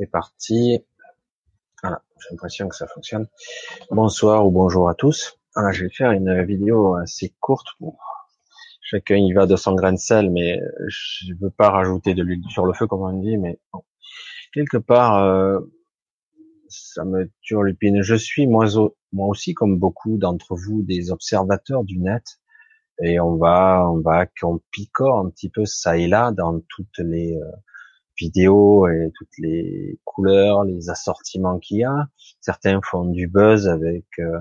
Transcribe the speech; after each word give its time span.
C'est 0.00 0.06
parti. 0.06 0.82
Voilà, 1.82 2.00
j'ai 2.18 2.28
l'impression 2.30 2.70
que 2.70 2.74
ça 2.74 2.86
fonctionne. 2.86 3.26
Bonsoir 3.90 4.46
ou 4.46 4.50
bonjour 4.50 4.88
à 4.88 4.94
tous. 4.94 5.38
Alors, 5.54 5.72
je 5.72 5.84
vais 5.84 5.90
faire 5.90 6.12
une 6.12 6.42
vidéo 6.42 6.94
assez 6.94 7.34
courte. 7.38 7.66
Chacun 8.80 9.16
y 9.16 9.30
va 9.34 9.44
de 9.44 9.56
son 9.56 9.74
grain 9.74 9.92
de 9.92 9.98
sel, 9.98 10.30
mais 10.30 10.58
je 10.88 11.34
veux 11.34 11.50
pas 11.50 11.68
rajouter 11.68 12.14
de 12.14 12.22
l'huile 12.22 12.42
sur 12.48 12.64
le 12.64 12.72
feu 12.72 12.86
comme 12.86 13.02
on 13.02 13.12
dit, 13.12 13.36
mais 13.36 13.58
quelque 14.54 14.78
part, 14.78 15.22
euh, 15.22 15.60
ça 16.70 17.04
me 17.04 17.30
turlupine. 17.42 18.00
Je 18.00 18.14
suis 18.14 18.46
moi, 18.46 18.68
moi 19.12 19.28
aussi, 19.28 19.52
comme 19.52 19.78
beaucoup 19.78 20.16
d'entre 20.16 20.56
vous, 20.56 20.80
des 20.80 21.10
observateurs 21.10 21.84
du 21.84 21.98
net, 21.98 22.40
et 23.02 23.20
on 23.20 23.36
va, 23.36 23.86
on 23.90 24.00
va, 24.00 24.24
qu'on 24.24 24.62
picore 24.70 25.18
un 25.18 25.28
petit 25.28 25.50
peu 25.50 25.66
ça 25.66 25.98
et 25.98 26.06
là 26.06 26.32
dans 26.32 26.58
toutes 26.70 27.00
les 27.00 27.36
euh, 27.36 27.50
vidéos 28.20 28.86
et 28.88 29.10
toutes 29.16 29.36
les 29.38 29.98
couleurs, 30.04 30.64
les 30.64 30.90
assortiments 30.90 31.58
qu'il 31.58 31.78
y 31.78 31.84
a. 31.84 32.08
Certains 32.40 32.80
font 32.82 33.04
du 33.06 33.26
buzz 33.26 33.68
avec 33.68 34.06
euh, 34.18 34.40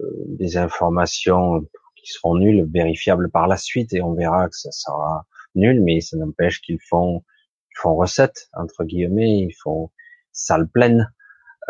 euh, 0.00 0.24
des 0.26 0.56
informations 0.56 1.66
qui 1.96 2.12
seront 2.12 2.36
nulles, 2.36 2.68
vérifiables 2.72 3.30
par 3.30 3.48
la 3.48 3.56
suite, 3.56 3.92
et 3.92 4.02
on 4.02 4.14
verra 4.14 4.48
que 4.48 4.56
ça 4.56 4.70
sera 4.70 5.26
nul, 5.54 5.82
mais 5.82 6.00
ça 6.00 6.16
n'empêche 6.16 6.60
qu'ils 6.60 6.80
font, 6.80 7.24
ils 7.70 7.80
font 7.80 7.96
recette 7.96 8.48
entre 8.52 8.84
guillemets, 8.84 9.38
ils 9.40 9.54
font 9.62 9.90
salle 10.32 10.68
pleine. 10.68 11.12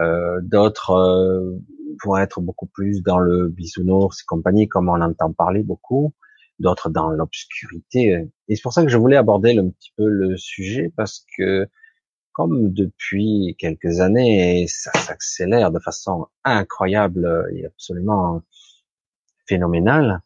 Euh, 0.01 0.41
D'autres 0.43 0.91
euh, 0.91 1.59
vont 2.05 2.17
être 2.17 2.41
beaucoup 2.41 2.67
plus 2.67 3.03
dans 3.03 3.19
le 3.19 3.49
bisounours 3.49 4.21
et 4.21 4.25
compagnie, 4.27 4.69
comme 4.69 4.89
on 4.89 5.01
entend 5.01 5.33
parler 5.33 5.63
beaucoup 5.63 6.13
d'autres 6.59 6.91
dans 6.91 7.11
l'obscurité. 7.11 8.27
Et 8.49 8.57
c'est 8.57 8.63
pour 8.63 8.73
ça 8.73 8.83
que 8.83 8.89
je 8.89 8.97
voulais 8.99 9.17
aborder 9.17 9.57
un 9.59 9.71
petit 9.71 9.93
peu 9.97 10.07
le 10.07 10.37
sujet 10.37 10.93
parce 10.97 11.25
que 11.37 11.69
comme 12.33 12.73
depuis 12.73 13.57
quelques 13.59 14.01
années, 14.01 14.67
ça 14.69 14.93
s'accélère 14.93 15.73
de 15.73 15.81
façon 15.81 16.29
incroyable 16.45 17.49
et 17.53 17.67
absolument 17.67 18.43
phénoménale, 19.49 20.21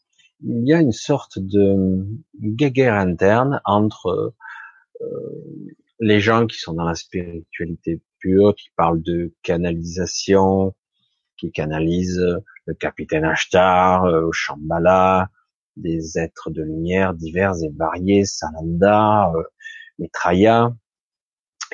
il 0.45 0.67
y 0.67 0.75
a 0.75 0.81
une 0.81 0.93
sorte 0.93 1.39
de 1.39 2.05
guerre 2.35 2.95
interne 2.95 3.61
entre 3.65 4.35
euh, 5.01 5.07
les 6.01 6.21
gens 6.21 6.47
qui 6.47 6.59
sont 6.59 6.75
dans 6.75 6.85
la 6.85 6.97
spiritualité 6.97 8.03
pure, 8.19 8.55
qui 8.57 8.71
parlent 8.77 9.03
de 9.03 9.33
canalisation, 9.43 10.75
qui 11.39 11.53
canalisent 11.53 12.41
le 12.67 12.75
capitaine 12.75 13.25
Ashtar, 13.25 14.05
euh, 14.05 14.29
Shambhala, 14.33 15.31
des 15.77 16.19
êtres 16.19 16.51
de 16.51 16.63
lumière 16.63 17.15
divers 17.15 17.55
et 17.63 17.71
variés, 17.77 18.25
Sananda, 18.25 19.33
euh. 19.35 19.43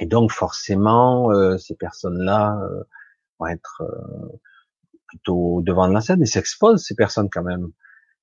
Et 0.01 0.07
donc 0.07 0.33
forcément, 0.33 1.31
euh, 1.33 1.59
ces 1.59 1.75
personnes-là 1.75 2.59
euh, 2.63 2.85
vont 3.39 3.47
être 3.47 3.83
euh, 3.83 4.39
plutôt 5.07 5.63
devant 5.63 5.89
la 5.89 6.01
scène 6.01 6.23
et 6.23 6.27
s'exposent 6.27 6.85
ces 6.85 6.95
personnes 6.95 7.29
quand 7.31 7.43
même. 7.43 7.69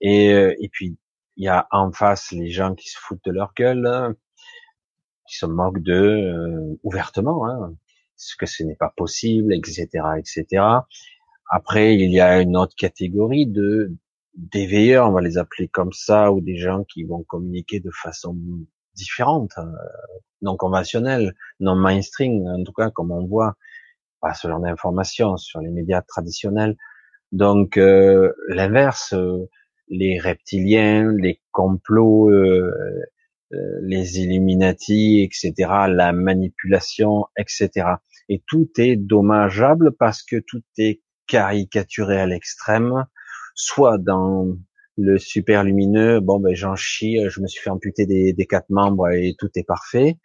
Et, 0.01 0.29
et 0.29 0.69
puis 0.71 0.97
il 1.37 1.45
y 1.45 1.47
a 1.47 1.67
en 1.71 1.91
face 1.91 2.31
les 2.31 2.49
gens 2.49 2.75
qui 2.75 2.89
se 2.89 2.97
foutent 2.99 3.23
de 3.25 3.31
leur 3.31 3.53
gueule, 3.55 3.85
hein, 3.87 4.15
qui 5.27 5.37
se 5.37 5.45
moquent 5.45 5.81
d'eux 5.81 6.77
ouvertement, 6.83 7.47
hein, 7.47 7.75
ce 8.15 8.35
que 8.37 8.45
ce 8.45 8.63
n'est 8.63 8.75
pas 8.75 8.93
possible, 8.95 9.53
etc., 9.53 9.87
etc. 10.17 10.63
Après, 11.49 11.95
il 11.95 12.11
y 12.11 12.19
a 12.19 12.41
une 12.41 12.57
autre 12.57 12.75
catégorie 12.75 13.47
de 13.47 13.91
des 14.36 14.67
veilleurs, 14.67 15.08
on 15.08 15.11
va 15.11 15.22
les 15.22 15.38
appeler 15.38 15.67
comme 15.67 15.94
ça, 15.94 16.31
ou 16.31 16.41
des 16.41 16.58
gens 16.58 16.83
qui 16.83 17.03
vont 17.03 17.23
communiquer 17.23 17.80
de 17.80 17.91
façon 17.91 18.36
différente, 18.95 19.52
euh, 19.58 19.64
non 20.42 20.58
conventionnelle, 20.58 21.36
non 21.59 21.75
mainstream, 21.75 22.45
en 22.47 22.64
tout 22.64 22.73
cas 22.73 22.89
comme 22.92 23.11
on 23.11 23.25
voit, 23.25 23.55
pas 24.22 24.33
ce 24.33 24.47
genre 24.47 24.59
d'informations 24.59 25.38
sur 25.38 25.61
les 25.61 25.72
médias 25.72 26.02
traditionnels. 26.02 26.75
Donc 27.31 27.77
euh, 27.77 28.33
l'inverse, 28.50 29.14
euh, 29.14 29.49
les 29.87 30.20
reptiliens, 30.20 31.11
les 31.17 31.42
complots, 31.52 32.32
les 33.83 34.20
Illuminati, 34.20 35.21
etc., 35.21 35.54
la 35.88 36.11
manipulation, 36.11 37.27
etc. 37.38 37.70
Et 38.27 38.43
tout 38.48 38.67
est 38.77 38.95
dommageable 38.95 39.92
parce 39.92 40.23
que 40.23 40.38
tout 40.38 40.64
est 40.80 41.02
caricaturé 41.27 42.20
à 42.20 42.26
l'extrême, 42.26 43.05
soit 43.55 43.98
dans 43.98 44.55
le 44.98 45.17
super 45.17 45.64
lumineux, 45.64 46.20
bon 46.20 46.39
ben 46.39 46.55
j'en 46.55 46.76
chie, 46.76 47.20
je 47.27 47.42
me 47.42 47.48
suis 47.48 47.61
fait 47.61 47.70
amputer 47.70 48.05
des, 48.05 48.32
des 48.32 48.45
quatre 48.45 48.70
membres 48.70 49.10
et 49.10 49.36
tout 49.38 49.49
est 49.55 49.64
parfait. 49.64 50.17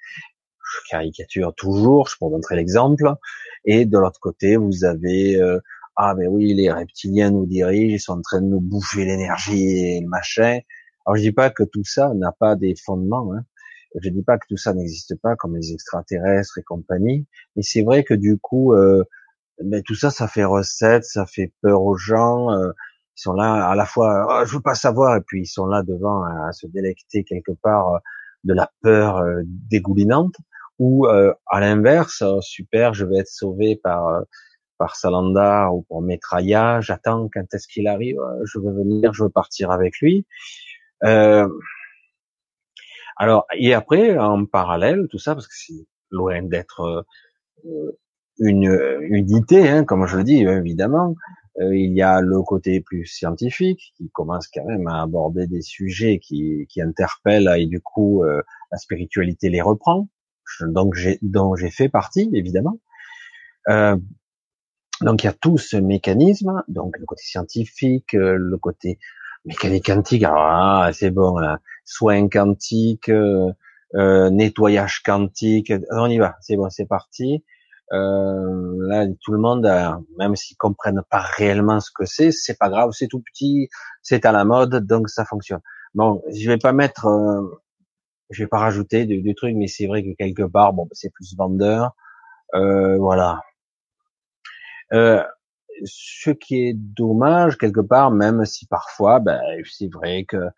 Je 0.63 0.91
caricature 0.91 1.55
toujours, 1.57 2.07
je 2.09 2.17
peux 2.21 2.27
montrer 2.27 2.57
l'exemple. 2.57 3.15
Et 3.65 3.87
de 3.87 3.99
l'autre 3.99 4.21
côté, 4.21 4.57
vous 4.57 4.85
avez 4.85 5.41
euh, 5.41 5.59
ah 5.97 6.15
ben 6.15 6.29
oui, 6.29 6.55
les 6.55 6.71
reptiliens 6.71 7.31
nous 7.31 7.47
dirigent, 7.47 7.95
ils 7.95 8.01
sont 8.01 8.13
en 8.13 8.23
train 8.23 8.41
de 8.41 8.47
nous 8.47 8.61
bouffer 8.61 9.05
l'énergie 9.05 9.97
et 9.97 10.01
le 10.01 10.09
machin. 10.09 10.61
Alors 11.05 11.17
je 11.17 11.23
dis 11.23 11.33
pas 11.33 11.51
que 11.51 11.65
tout 11.65 11.85
ça 11.85 12.15
n'a 12.15 12.33
pas 12.33 12.57
des 12.57 12.75
fondements. 12.75 13.35
Hein. 13.35 13.45
Je 14.01 14.09
dis 14.09 14.23
pas 14.23 14.39
que 14.39 14.47
tout 14.49 14.57
ça 14.57 14.73
n'existe 14.73 15.17
pas, 15.21 15.35
comme 15.37 15.57
les 15.57 15.73
extraterrestres 15.73 16.59
et 16.59 16.63
compagnie. 16.63 17.27
Mais 17.57 17.63
c'est 17.63 17.83
vrai 17.83 18.05
que 18.05 18.15
du 18.15 18.39
coup, 18.39 18.73
euh, 18.75 19.05
ben, 19.63 19.83
tout 19.83 19.95
ça, 19.95 20.11
ça 20.11 20.29
fait 20.29 20.45
recette, 20.45 21.05
ça 21.05 21.27
fait 21.27 21.53
peur 21.61 21.83
aux 21.83 21.97
gens. 21.97 22.53
Euh, 22.53 22.71
ils 23.21 23.23
sont 23.23 23.35
là 23.35 23.69
à 23.69 23.75
la 23.75 23.85
fois, 23.85 24.27
oh, 24.31 24.47
je 24.47 24.55
veux 24.55 24.63
pas 24.63 24.75
savoir, 24.75 25.17
et 25.17 25.21
puis 25.21 25.43
ils 25.43 25.47
sont 25.47 25.67
là 25.67 25.83
devant 25.83 26.25
à, 26.25 26.53
se 26.53 26.67
délecter 26.67 27.23
quelque 27.23 27.53
part 27.53 27.95
euh, 27.95 27.99
de 28.45 28.55
la 28.55 28.71
peur 28.83 29.19
euh, 29.19 29.43
dégoulinante, 29.45 30.37
ou 30.79 31.07
euh, 31.07 31.35
à 31.47 31.61
l'inverse, 31.61 32.25
super, 32.41 32.95
je 32.95 33.05
vais 33.05 33.19
être 33.19 33.29
sauvé 33.29 33.77
par 33.77 34.23
par 34.79 34.97
Salanda 34.97 35.71
ou 35.71 35.83
pour 35.83 36.01
Metraya, 36.01 36.81
j'attends 36.81 37.29
quand 37.31 37.45
est-ce 37.53 37.69
qu'il 37.69 37.87
arrive, 37.87 38.17
je 38.45 38.59
veux 38.59 38.73
venir, 38.73 39.13
je 39.13 39.25
veux 39.25 39.29
partir 39.29 39.71
avec 39.71 39.99
lui. 40.01 40.27
alors 43.17 43.47
et 43.55 43.75
après 43.75 44.17
en 44.17 44.47
parallèle 44.47 45.07
tout 45.11 45.19
ça 45.19 45.35
parce 45.35 45.47
que 45.49 45.55
c'est 45.55 45.87
loin 46.11 46.43
d'être 46.43 47.05
une 48.39 48.99
unité, 49.03 49.69
hein, 49.69 49.85
comme 49.85 50.07
je 50.07 50.17
le 50.17 50.25
dis 50.25 50.41
évidemment, 50.41 51.11
euh, 51.11 51.15
il 51.59 51.93
y 51.93 52.03
a 52.03 52.21
le 52.21 52.43
côté 52.43 52.81
plus 52.81 53.07
scientifique 53.07 53.93
qui 53.97 54.09
commence 54.11 54.49
quand 54.49 54.65
même 54.65 54.87
à 54.87 55.03
aborder 55.03 55.47
des 55.47 55.63
sujets 55.63 56.19
qui, 56.19 56.67
qui 56.69 56.81
interpellent 56.81 57.53
et 57.57 57.67
du 57.67 57.81
coup 57.81 58.25
euh, 58.25 58.43
la 58.71 58.79
spiritualité 58.79 59.49
les 59.49 59.61
reprend. 59.61 60.09
donc 60.63 60.95
j'ai 60.95 61.19
dont 61.23 61.57
j'ai 61.57 61.71
fait 61.71 61.89
partie 61.89 62.31
évidemment. 62.33 62.81
Euh, 63.69 63.97
donc 65.03 65.23
il 65.23 65.27
y 65.27 65.31
a 65.31 65.33
tout 65.33 65.59
ce 65.59 65.77
mécanisme, 65.77 66.63
donc 66.69 66.97
le 66.99 67.07
côté 67.07 67.23
scientifique, 67.25 68.15
euh, 68.15 68.37
le 68.39 68.59
côté 68.59 68.99
mécanique 69.45 69.87
quantique, 69.87 70.25
ah, 70.27 70.91
c'est 70.93 71.11
bon 71.11 71.39
là, 71.39 71.59
soins 71.85 72.29
quantiques, 72.29 73.11
nettoyage 73.95 75.03
quantique, 75.03 75.73
on 75.91 76.07
y 76.07 76.19
va, 76.19 76.37
c'est 76.43 76.57
bon, 76.57 76.69
c'est 76.71 76.87
parti. 76.87 77.43
Euh, 77.93 78.77
là, 78.87 79.07
tout 79.21 79.33
le 79.33 79.39
monde, 79.39 79.69
même 80.17 80.37
s'ils 80.37 80.57
comprennent 80.57 81.03
pas 81.11 81.21
réellement 81.21 81.81
ce 81.81 81.91
que 81.93 82.05
c'est, 82.05 82.31
c'est 82.31 82.57
pas 82.59 82.69
grave, 82.69 82.91
c'est 82.93 83.09
tout 83.09 83.21
petit, 83.21 83.69
c'est 84.03 84.25
à 84.25 84.33
la 84.33 84.45
mode, 84.45 84.87
donc 84.87 85.09
ça 85.09 85.25
fonctionne. 85.25 85.61
Bon, 85.95 86.23
je 86.33 86.49
vais 86.49 86.59
pas 86.59 86.73
mettre, 86.73 87.07
euh, 87.07 87.43
je 88.31 88.45
vais 88.45 88.49
pas 88.49 88.59
rajouter 88.59 89.07
du, 89.07 89.35
truc, 89.35 89.57
mais 89.57 89.67
c'est 89.67 89.87
vrai 89.87 90.05
que 90.05 90.15
quelque 90.17 90.45
part, 90.45 90.73
bon, 90.73 90.89
c'est 90.93 91.11
plus 91.13 91.35
vendeur, 91.37 91.93
euh, 92.55 92.97
voilà. 92.99 93.41
Euh, 94.93 95.25
ce 95.85 96.31
qui 96.31 96.69
est 96.69 96.75
dommage 96.75 97.59
quelque 97.59 97.81
part, 97.81 98.11
même 98.11 98.45
si 98.45 98.67
parfois, 98.67 99.21
ben, 99.21 99.41
c'est 99.65 99.89
vrai 99.93 100.25
que 100.25 100.51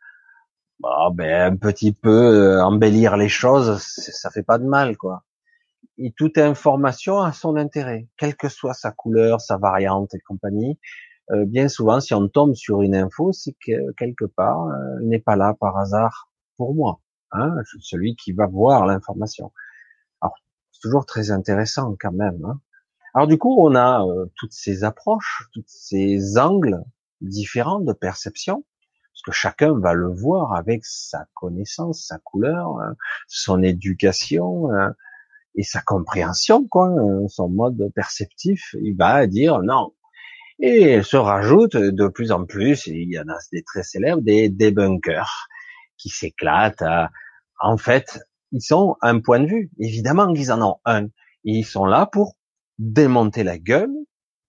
bah, 0.81 1.10
ben, 1.14 1.53
un 1.53 1.56
petit 1.56 1.93
peu 1.93 2.10
euh, 2.10 2.64
embellir 2.64 3.16
les 3.16 3.28
choses, 3.28 3.78
ça 3.82 4.31
fait 4.31 4.43
pas 4.43 4.59
de 4.59 4.64
mal, 4.64 4.97
quoi 4.97 5.22
et 6.02 6.12
toute 6.12 6.37
information 6.37 7.20
a 7.20 7.32
son 7.32 7.56
intérêt, 7.56 8.08
quelle 8.16 8.34
que 8.34 8.49
soit 8.49 8.75
sa 8.75 8.90
couleur, 8.90 9.40
sa 9.40 9.56
variante 9.56 10.12
et 10.14 10.20
compagnie. 10.20 10.78
Euh, 11.31 11.44
bien 11.46 11.69
souvent, 11.69 12.00
si 12.00 12.12
on 12.12 12.28
tombe 12.28 12.54
sur 12.54 12.82
une 12.82 12.96
info, 12.96 13.32
c'est 13.32 13.54
que 13.64 13.93
quelque 13.93 14.25
part, 14.25 14.66
euh, 14.66 14.99
n'est 15.02 15.20
pas 15.20 15.37
là 15.37 15.54
par 15.54 15.78
hasard 15.78 16.28
pour 16.56 16.75
moi, 16.75 17.00
hein, 17.31 17.54
celui 17.81 18.16
qui 18.16 18.32
va 18.32 18.46
voir 18.46 18.84
l'information. 18.87 19.52
Alors, 20.20 20.34
c'est 20.72 20.81
toujours 20.81 21.06
très 21.06 21.31
intéressant 21.31 21.94
quand 22.00 22.12
même. 22.12 22.44
Hein. 22.44 22.60
Alors 23.14 23.28
du 23.28 23.38
coup, 23.38 23.56
on 23.60 23.76
a 23.76 24.05
euh, 24.05 24.26
toutes 24.37 24.52
ces 24.52 24.82
approches, 24.82 25.48
tous 25.52 25.64
ces 25.66 26.37
angles 26.37 26.82
différents 27.20 27.81
de 27.81 27.93
perception, 27.93 28.64
parce 29.12 29.22
que 29.22 29.32
chacun 29.32 29.78
va 29.78 29.94
le 29.94 30.08
voir 30.08 30.55
avec 30.55 30.84
sa 30.84 31.26
connaissance, 31.34 32.06
sa 32.08 32.19
couleur, 32.19 32.78
hein, 32.81 32.96
son 33.28 33.62
éducation, 33.62 34.72
hein, 34.72 34.96
et 35.54 35.62
sa 35.62 35.81
compréhension, 35.81 36.66
quoi, 36.66 36.88
euh, 36.88 37.26
son 37.28 37.49
mode 37.49 37.90
perceptif, 37.94 38.75
il 38.82 38.96
va 38.96 39.26
dire 39.26 39.60
non. 39.62 39.93
Et 40.58 41.02
se 41.02 41.16
rajoute 41.16 41.76
de 41.76 42.08
plus 42.08 42.31
en 42.31 42.44
plus, 42.44 42.87
il 42.87 43.12
y 43.12 43.19
en 43.19 43.28
a 43.28 43.37
des 43.52 43.62
très 43.62 43.82
célèbres, 43.82 44.22
des 44.22 44.49
debunkers 44.49 45.49
qui 45.96 46.08
s'éclatent. 46.08 46.84
En 47.60 47.76
fait, 47.76 48.20
ils 48.52 48.75
ont 48.75 48.96
un 49.00 49.20
point 49.20 49.40
de 49.40 49.46
vue. 49.46 49.70
Évidemment 49.78 50.32
qu'ils 50.32 50.52
en 50.52 50.62
ont 50.62 50.76
un. 50.84 51.08
ils 51.44 51.64
sont 51.64 51.84
là 51.84 52.06
pour 52.06 52.37
démonter 52.78 53.43
la 53.44 53.58
gueule 53.58 53.93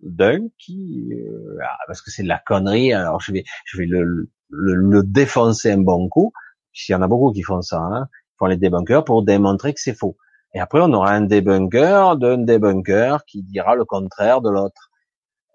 d'un 0.01 0.47
qui, 0.59 1.09
euh, 1.13 1.57
ah, 1.63 1.77
parce 1.87 2.01
que 2.01 2.11
c'est 2.11 2.23
de 2.23 2.27
la 2.27 2.39
connerie. 2.45 2.93
Alors 2.93 3.21
je 3.21 3.31
vais, 3.31 3.43
je 3.65 3.77
vais 3.77 3.85
le, 3.85 4.29
le, 4.49 4.73
le 4.75 5.03
défoncer 5.03 5.71
un 5.71 5.79
bon 5.79 6.09
coup. 6.09 6.33
S'il 6.73 6.93
y 6.93 6.95
en 6.95 7.01
a 7.01 7.07
beaucoup 7.07 7.31
qui 7.31 7.43
font 7.43 7.61
ça, 7.61 7.79
hein, 7.79 8.09
font 8.37 8.47
les 8.47 8.57
débunkers 8.57 9.05
pour 9.05 9.23
démontrer 9.23 9.73
que 9.73 9.79
c'est 9.79 9.97
faux. 9.97 10.17
Et 10.53 10.59
après, 10.59 10.79
on 10.81 10.93
aura 10.93 11.11
un 11.11 11.21
débunker 11.21 12.17
d'un 12.17 12.37
débunker 12.37 13.25
qui 13.25 13.41
dira 13.41 13.75
le 13.75 13.85
contraire 13.85 14.41
de 14.41 14.49
l'autre. 14.49 14.91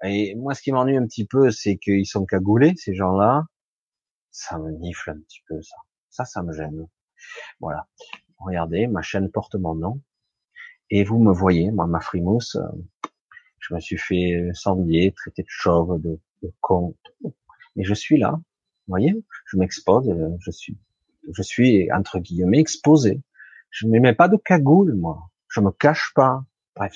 Et 0.02 0.34
moi, 0.34 0.54
ce 0.54 0.62
qui 0.62 0.72
m'ennuie 0.72 0.96
un 0.96 1.06
petit 1.06 1.24
peu, 1.24 1.50
c'est 1.50 1.76
qu'ils 1.76 2.06
sont 2.06 2.24
cagoulés, 2.24 2.74
ces 2.76 2.94
gens-là. 2.94 3.46
Ça 4.30 4.58
me 4.58 4.70
nifle 4.72 5.10
un 5.10 5.18
petit 5.20 5.40
peu, 5.48 5.60
ça. 5.62 5.76
Ça, 6.10 6.24
ça 6.24 6.42
me 6.42 6.52
gêne. 6.52 6.86
Voilà. 7.60 7.86
Regardez, 8.38 8.86
ma 8.86 9.02
chaîne 9.02 9.30
porte 9.30 9.54
mon 9.54 9.74
nom. 9.74 10.00
Et 10.90 11.04
vous 11.04 11.18
me 11.18 11.32
voyez, 11.32 11.70
moi, 11.70 11.86
ma 11.86 12.00
frimousse, 12.00 12.56
je 13.58 13.74
me 13.74 13.80
suis 13.80 13.98
fait 13.98 14.50
sanglier, 14.54 15.12
traité 15.12 15.42
de 15.42 15.48
chauve, 15.48 16.00
de, 16.00 16.18
de 16.42 16.52
con. 16.60 16.96
Mais 17.76 17.84
je 17.84 17.94
suis 17.94 18.18
là. 18.18 18.32
Vous 18.32 18.92
voyez? 18.92 19.14
Je 19.46 19.56
m'expose, 19.58 20.12
je 20.40 20.50
suis, 20.50 20.78
je 21.32 21.42
suis, 21.42 21.92
entre 21.92 22.18
guillemets, 22.18 22.60
exposé. 22.60 23.20
Je 23.70 23.86
ne 23.86 23.98
mets 23.98 24.14
pas 24.14 24.28
de 24.28 24.36
cagoule, 24.36 24.94
moi. 24.94 25.30
Je 25.48 25.60
me 25.60 25.70
cache 25.70 26.12
pas. 26.14 26.44
Bref. 26.76 26.94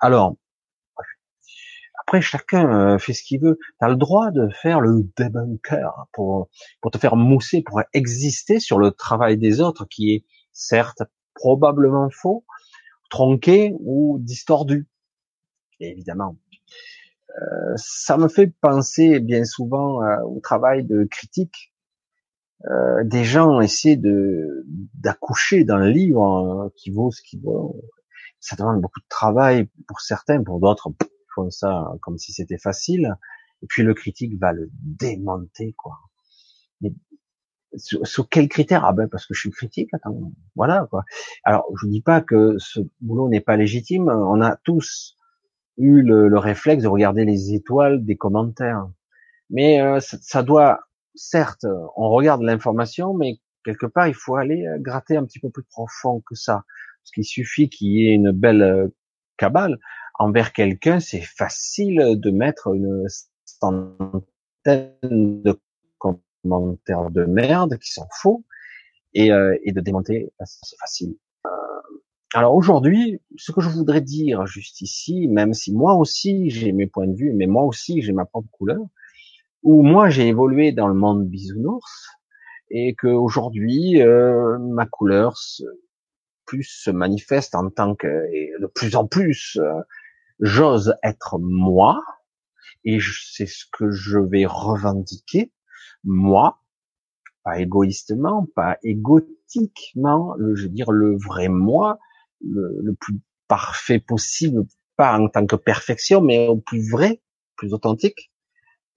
Alors, 0.00 0.36
après, 2.02 2.20
chacun 2.20 2.94
euh, 2.94 2.98
fait 2.98 3.12
ce 3.12 3.22
qu'il 3.22 3.40
veut. 3.40 3.58
Tu 3.78 3.84
as 3.84 3.88
le 3.88 3.96
droit 3.96 4.30
de 4.30 4.48
faire 4.48 4.80
le 4.80 5.08
debunker 5.16 6.06
pour, 6.12 6.48
pour 6.80 6.90
te 6.90 6.98
faire 6.98 7.16
mousser, 7.16 7.62
pour 7.62 7.80
exister 7.92 8.58
sur 8.58 8.78
le 8.78 8.90
travail 8.90 9.38
des 9.38 9.60
autres 9.60 9.86
qui 9.86 10.12
est 10.12 10.24
certes 10.52 11.02
probablement 11.34 12.08
faux, 12.10 12.44
tronqué 13.08 13.74
ou 13.80 14.18
distordu. 14.20 14.88
évidemment. 15.80 16.36
Euh, 17.40 17.72
ça 17.76 18.18
me 18.18 18.28
fait 18.28 18.52
penser 18.60 19.20
bien 19.20 19.44
souvent 19.44 20.02
euh, 20.02 20.20
au 20.24 20.40
travail 20.40 20.84
de 20.84 21.04
critique. 21.04 21.71
Euh, 22.70 23.02
des 23.04 23.24
gens 23.24 23.60
essaient 23.60 23.96
de 23.96 24.64
d'accoucher 24.94 25.64
d'un 25.64 25.88
livre 25.88 26.22
hein, 26.22 26.70
qui 26.76 26.90
vaut 26.90 27.10
ce 27.10 27.22
qu'il 27.22 27.40
vaut. 27.40 27.82
Ça 28.40 28.56
demande 28.56 28.80
beaucoup 28.80 29.00
de 29.00 29.08
travail 29.08 29.68
pour 29.86 30.00
certains, 30.00 30.42
pour 30.42 30.60
d'autres 30.60 30.92
font 31.34 31.50
ça 31.50 31.92
comme 32.02 32.18
si 32.18 32.32
c'était 32.32 32.58
facile. 32.58 33.16
Et 33.62 33.66
puis 33.66 33.82
le 33.82 33.94
critique 33.94 34.38
va 34.38 34.52
le 34.52 34.70
démonter, 34.72 35.74
quoi. 35.76 35.98
Mais 36.80 36.92
sous, 37.74 38.24
quels 38.24 38.48
critères 38.48 38.84
Ah 38.84 38.92
ben 38.92 39.08
parce 39.08 39.26
que 39.26 39.34
je 39.34 39.40
suis 39.40 39.50
critique. 39.50 39.88
Attends, 39.92 40.32
voilà 40.56 40.86
quoi. 40.90 41.04
Alors 41.44 41.64
je 41.80 41.86
dis 41.88 42.02
pas 42.02 42.20
que 42.20 42.56
ce 42.58 42.80
boulot 43.00 43.28
n'est 43.28 43.40
pas 43.40 43.56
légitime. 43.56 44.08
On 44.08 44.40
a 44.40 44.56
tous 44.56 45.16
eu 45.78 46.02
le, 46.02 46.38
réflexe 46.38 46.82
de 46.82 46.88
regarder 46.88 47.24
les 47.24 47.54
étoiles 47.54 48.04
des 48.04 48.16
commentaires, 48.16 48.88
mais 49.50 49.80
euh, 49.80 50.00
ça, 50.00 50.42
doit, 50.42 50.80
certes, 51.14 51.66
on 51.96 52.10
regarde 52.10 52.42
l'information, 52.42 53.14
mais 53.14 53.38
quelque 53.64 53.86
part 53.86 54.08
il 54.08 54.14
faut 54.14 54.36
aller 54.36 54.66
euh, 54.66 54.78
gratter 54.78 55.16
un 55.16 55.24
petit 55.24 55.38
peu 55.38 55.50
plus 55.50 55.64
profond 55.64 56.22
que 56.26 56.34
ça, 56.34 56.64
parce 57.02 57.10
qu'il 57.14 57.24
suffit 57.24 57.68
qu'il 57.68 57.88
y 57.88 58.08
ait 58.08 58.14
une 58.14 58.32
belle 58.32 58.62
euh, 58.62 58.88
cabale 59.36 59.78
envers 60.18 60.52
quelqu'un, 60.52 61.00
c'est 61.00 61.22
facile 61.22 62.16
de 62.20 62.30
mettre 62.30 62.74
une 62.74 63.06
centaine 63.44 64.92
de 65.02 65.58
commentaires 65.98 67.10
de 67.10 67.24
merde 67.24 67.78
qui 67.78 67.92
sont 67.92 68.06
faux 68.20 68.44
et, 69.14 69.32
euh, 69.32 69.56
de 69.66 69.80
démonter, 69.80 70.32
c'est 70.44 70.78
facile. 70.78 71.16
Alors 72.34 72.54
aujourd'hui, 72.54 73.20
ce 73.36 73.52
que 73.52 73.60
je 73.60 73.68
voudrais 73.68 74.00
dire 74.00 74.46
juste 74.46 74.80
ici, 74.80 75.28
même 75.28 75.52
si 75.52 75.70
moi 75.70 75.96
aussi 75.96 76.48
j'ai 76.48 76.72
mes 76.72 76.86
points 76.86 77.06
de 77.06 77.14
vue, 77.14 77.34
mais 77.34 77.46
moi 77.46 77.64
aussi 77.64 78.00
j'ai 78.00 78.12
ma 78.12 78.24
propre 78.24 78.48
couleur, 78.50 78.80
où 79.62 79.82
moi 79.82 80.08
j'ai 80.08 80.28
évolué 80.28 80.72
dans 80.72 80.88
le 80.88 80.94
monde 80.94 81.26
bisounours 81.26 82.08
et 82.70 82.94
que 82.94 83.08
aujourd'hui 83.08 84.02
euh, 84.02 84.58
ma 84.58 84.86
couleur 84.86 85.36
se, 85.36 85.64
plus 86.46 86.64
se 86.64 86.90
manifeste 86.90 87.54
en 87.54 87.70
tant 87.70 87.94
que 87.94 88.06
de 88.08 88.66
plus 88.66 88.96
en 88.96 89.06
plus 89.06 89.58
euh, 89.60 89.80
j'ose 90.40 90.94
être 91.02 91.38
moi 91.38 92.02
et 92.84 92.98
c'est 93.00 93.46
ce 93.46 93.64
que 93.72 93.90
je 93.90 94.18
vais 94.18 94.46
revendiquer 94.46 95.52
moi, 96.04 96.58
pas 97.44 97.60
égoïstement, 97.60 98.46
pas 98.54 98.78
égotiquement, 98.82 100.34
le, 100.36 100.54
je 100.54 100.64
veux 100.64 100.68
dire 100.68 100.90
le 100.90 101.16
vrai 101.16 101.48
moi, 101.48 101.98
le, 102.40 102.94
plus 102.98 103.20
parfait 103.48 104.00
possible, 104.00 104.64
pas 104.96 105.18
en 105.18 105.28
tant 105.28 105.46
que 105.46 105.56
perfection, 105.56 106.20
mais 106.20 106.48
au 106.48 106.56
plus 106.56 106.90
vrai, 106.90 107.20
plus 107.56 107.72
authentique. 107.72 108.31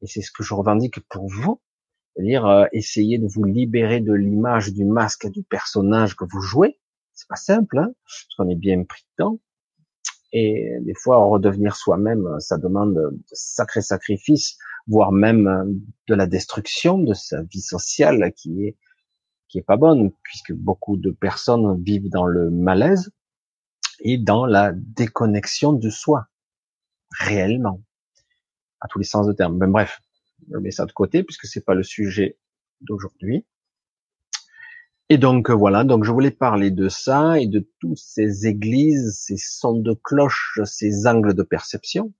Et 0.01 0.07
c'est 0.07 0.21
ce 0.21 0.31
que 0.31 0.43
je 0.43 0.53
revendique 0.53 0.99
pour 1.09 1.27
vous, 1.27 1.61
c'est-à-dire 2.15 2.45
euh, 2.45 2.65
essayer 2.71 3.17
de 3.17 3.27
vous 3.27 3.43
libérer 3.43 3.99
de 3.99 4.13
l'image, 4.13 4.73
du 4.73 4.85
masque, 4.85 5.27
du 5.29 5.43
personnage 5.43 6.15
que 6.15 6.25
vous 6.29 6.41
jouez. 6.41 6.79
C'est 7.13 7.27
pas 7.27 7.35
simple, 7.35 7.77
hein, 7.77 7.91
parce 8.03 8.35
qu'on 8.37 8.49
est 8.49 8.55
bien 8.55 8.83
pris 8.83 9.05
dedans. 9.17 9.39
Et 10.33 10.69
des 10.81 10.95
fois, 10.95 11.17
redevenir 11.23 11.75
soi-même, 11.75 12.27
ça 12.39 12.57
demande 12.57 12.95
de 12.95 13.23
sacrés 13.31 13.81
sacrifices 13.81 14.57
voire 14.87 15.11
même 15.11 15.47
euh, 15.47 15.65
de 16.07 16.15
la 16.15 16.27
destruction 16.27 16.97
de 16.97 17.13
sa 17.13 17.41
vie 17.43 17.61
sociale 17.61 18.31
qui 18.35 18.65
est 18.65 18.77
qui 19.47 19.59
est 19.59 19.63
pas 19.63 19.77
bonne 19.77 20.11
puisque 20.23 20.53
beaucoup 20.53 20.97
de 20.97 21.11
personnes 21.11 21.81
vivent 21.83 22.09
dans 22.09 22.25
le 22.25 22.49
malaise 22.49 23.11
et 23.99 24.17
dans 24.17 24.45
la 24.45 24.73
déconnexion 24.73 25.73
de 25.73 25.89
soi 25.89 26.27
réellement 27.19 27.81
à 28.81 28.87
tous 28.87 28.99
les 28.99 29.05
sens 29.05 29.27
de 29.27 29.33
terme. 29.33 29.57
Ben 29.57 29.69
bref, 29.69 30.01
je 30.51 30.57
mets 30.57 30.71
ça 30.71 30.85
de 30.85 30.91
côté 30.91 31.23
puisque 31.23 31.45
c'est 31.45 31.63
pas 31.63 31.75
le 31.75 31.83
sujet 31.83 32.37
d'aujourd'hui. 32.81 33.45
Et 35.09 35.17
donc 35.17 35.51
voilà, 35.51 35.83
donc 35.83 36.03
je 36.03 36.11
voulais 36.11 36.31
parler 36.31 36.71
de 36.71 36.89
ça 36.89 37.39
et 37.39 37.45
de 37.47 37.69
toutes 37.79 37.99
ces 37.99 38.47
églises, 38.47 39.15
ces 39.19 39.37
sons 39.37 39.79
de 39.79 39.93
cloche, 39.93 40.59
ces 40.65 41.05
angles 41.05 41.35
de 41.35 41.43
perception. 41.43 42.11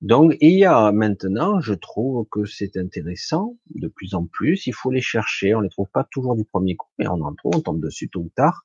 Donc, 0.00 0.36
il 0.40 0.56
y 0.56 0.64
a 0.64 0.92
maintenant, 0.92 1.60
je 1.60 1.74
trouve 1.74 2.24
que 2.30 2.44
c'est 2.44 2.76
intéressant, 2.76 3.56
de 3.74 3.88
plus 3.88 4.14
en 4.14 4.26
plus, 4.26 4.68
il 4.68 4.72
faut 4.72 4.92
les 4.92 5.00
chercher, 5.00 5.56
on 5.56 5.60
les 5.60 5.70
trouve 5.70 5.88
pas 5.92 6.06
toujours 6.08 6.36
du 6.36 6.44
premier 6.44 6.76
coup, 6.76 6.88
mais 6.98 7.08
on 7.08 7.20
en 7.22 7.34
trouve, 7.34 7.56
on 7.56 7.60
tombe 7.60 7.80
dessus 7.80 8.08
tôt 8.08 8.20
ou 8.20 8.28
tard, 8.28 8.62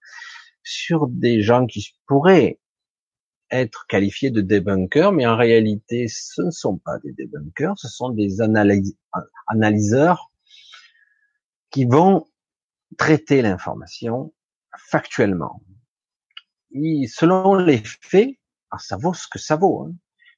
sur 0.62 1.07
des 1.07 1.42
gens 1.42 1.66
qui 1.66 1.96
pourraient 2.06 2.60
être 3.53 3.86
qualifiés 3.88 4.31
de 4.31 4.41
débunkers, 4.41 5.12
mais 5.12 5.25
en 5.25 5.38
réalité, 5.38 6.07
ce 6.07 6.41
ne 6.41 6.51
sont 6.51 6.77
pas 6.77 7.00
des 7.00 7.13
débunkers, 7.13 7.77
ce 7.77 7.88
sont 7.88 8.10
des 8.10 8.39
analyseurs 9.48 10.31
qui 11.69 11.86
vont 11.86 12.27
traiter 12.98 13.41
l'information 13.41 14.33
factuellement. 14.77 15.62
selon 16.74 17.55
les 17.55 17.81
faits, 18.01 18.31
ça 18.79 18.98
vaut 18.98 19.13
ce 19.13 19.27
que 19.27 19.39
ça 19.39 19.55
vaut. 19.55 19.88
Hein 19.88 19.93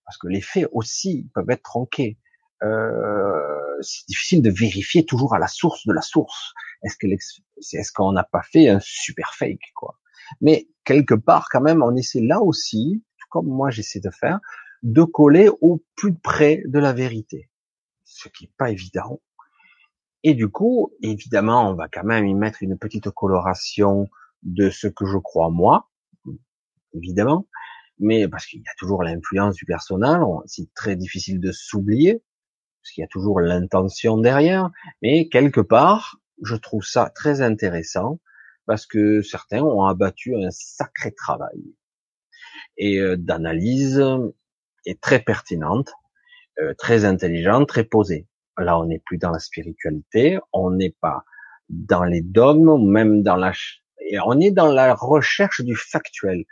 parce 0.05 0.17
que 0.17 0.27
les 0.27 0.41
faits 0.41 0.67
aussi 0.71 1.29
peuvent 1.33 1.49
être 1.49 1.63
tronqués. 1.63 2.17
Euh, 2.63 3.81
c'est 3.81 4.07
difficile 4.07 4.41
de 4.41 4.49
vérifier 4.49 5.05
toujours 5.05 5.35
à 5.35 5.39
la 5.39 5.47
source 5.47 5.85
de 5.85 5.93
la 5.93 6.01
source. 6.01 6.53
Est-ce 6.83 6.95
est-ce 7.75 7.91
qu'on 7.91 8.13
n'a 8.13 8.23
pas 8.23 8.43
fait 8.43 8.69
un 8.69 8.79
super 8.79 9.33
fake 9.33 9.73
quoi? 9.73 9.99
Mais 10.41 10.67
quelque 10.83 11.13
part 11.13 11.47
quand 11.49 11.61
même, 11.61 11.83
on 11.83 11.95
essaie 11.95 12.21
là 12.21 12.41
aussi, 12.41 13.03
comme 13.29 13.47
moi 13.47 13.69
j'essaie 13.69 13.99
de 13.99 14.09
faire, 14.09 14.39
de 14.83 15.03
coller 15.03 15.49
au 15.61 15.83
plus 15.95 16.13
près 16.13 16.61
de 16.65 16.79
la 16.79 16.93
vérité, 16.93 17.49
ce 18.03 18.29
qui 18.29 18.45
est 18.45 18.53
pas 18.57 18.69
évident. 18.69 19.21
Et 20.23 20.33
du 20.33 20.49
coup, 20.49 20.91
évidemment, 21.01 21.69
on 21.69 21.75
va 21.75 21.87
quand 21.87 22.03
même 22.03 22.25
y 22.25 22.33
mettre 22.33 22.63
une 22.63 22.77
petite 22.77 23.09
coloration 23.11 24.07
de 24.43 24.69
ce 24.69 24.87
que 24.87 25.05
je 25.05 25.17
crois 25.17 25.49
moi, 25.49 25.89
évidemment, 26.93 27.47
mais 27.99 28.27
parce 28.27 28.45
qu'il 28.45 28.59
y 28.59 28.67
a 28.67 28.75
toujours 28.77 29.03
l'influence 29.03 29.55
du 29.55 29.65
personnel, 29.65 30.19
c'est 30.45 30.73
très 30.73 30.95
difficile 30.95 31.39
de 31.39 31.51
s'oublier, 31.51 32.23
parce 32.81 32.91
qu'il 32.93 33.01
y 33.01 33.05
a 33.05 33.07
toujours 33.07 33.39
l'intention 33.39 34.17
derrière, 34.17 34.69
mais 35.01 35.29
quelque 35.29 35.61
part, 35.61 36.19
je 36.43 36.55
trouve 36.55 36.83
ça 36.83 37.11
très 37.13 37.41
intéressant, 37.41 38.19
parce 38.65 38.85
que 38.85 39.21
certains 39.21 39.61
ont 39.61 39.83
abattu 39.85 40.35
un 40.35 40.49
sacré 40.51 41.11
travail 41.13 41.61
et 42.77 42.99
euh, 42.99 43.15
d'analyse 43.17 44.03
est 44.85 45.01
très 45.01 45.19
pertinente, 45.19 45.91
euh, 46.59 46.73
très 46.77 47.05
intelligente, 47.05 47.67
très 47.67 47.83
posée. 47.83 48.27
Là, 48.57 48.79
on 48.79 48.85
n'est 48.85 49.01
plus 49.05 49.17
dans 49.17 49.31
la 49.31 49.39
spiritualité, 49.39 50.39
on 50.53 50.71
n'est 50.71 50.95
pas 51.01 51.25
dans 51.69 52.03
les 52.03 52.21
dogmes, 52.21 52.89
même 52.89 53.21
dans 53.23 53.35
la, 53.35 53.51
on 54.25 54.39
est 54.39 54.51
dans 54.51 54.71
la 54.71 54.93
recherche 54.93 55.61
du 55.61 55.75
factuel 55.75 56.45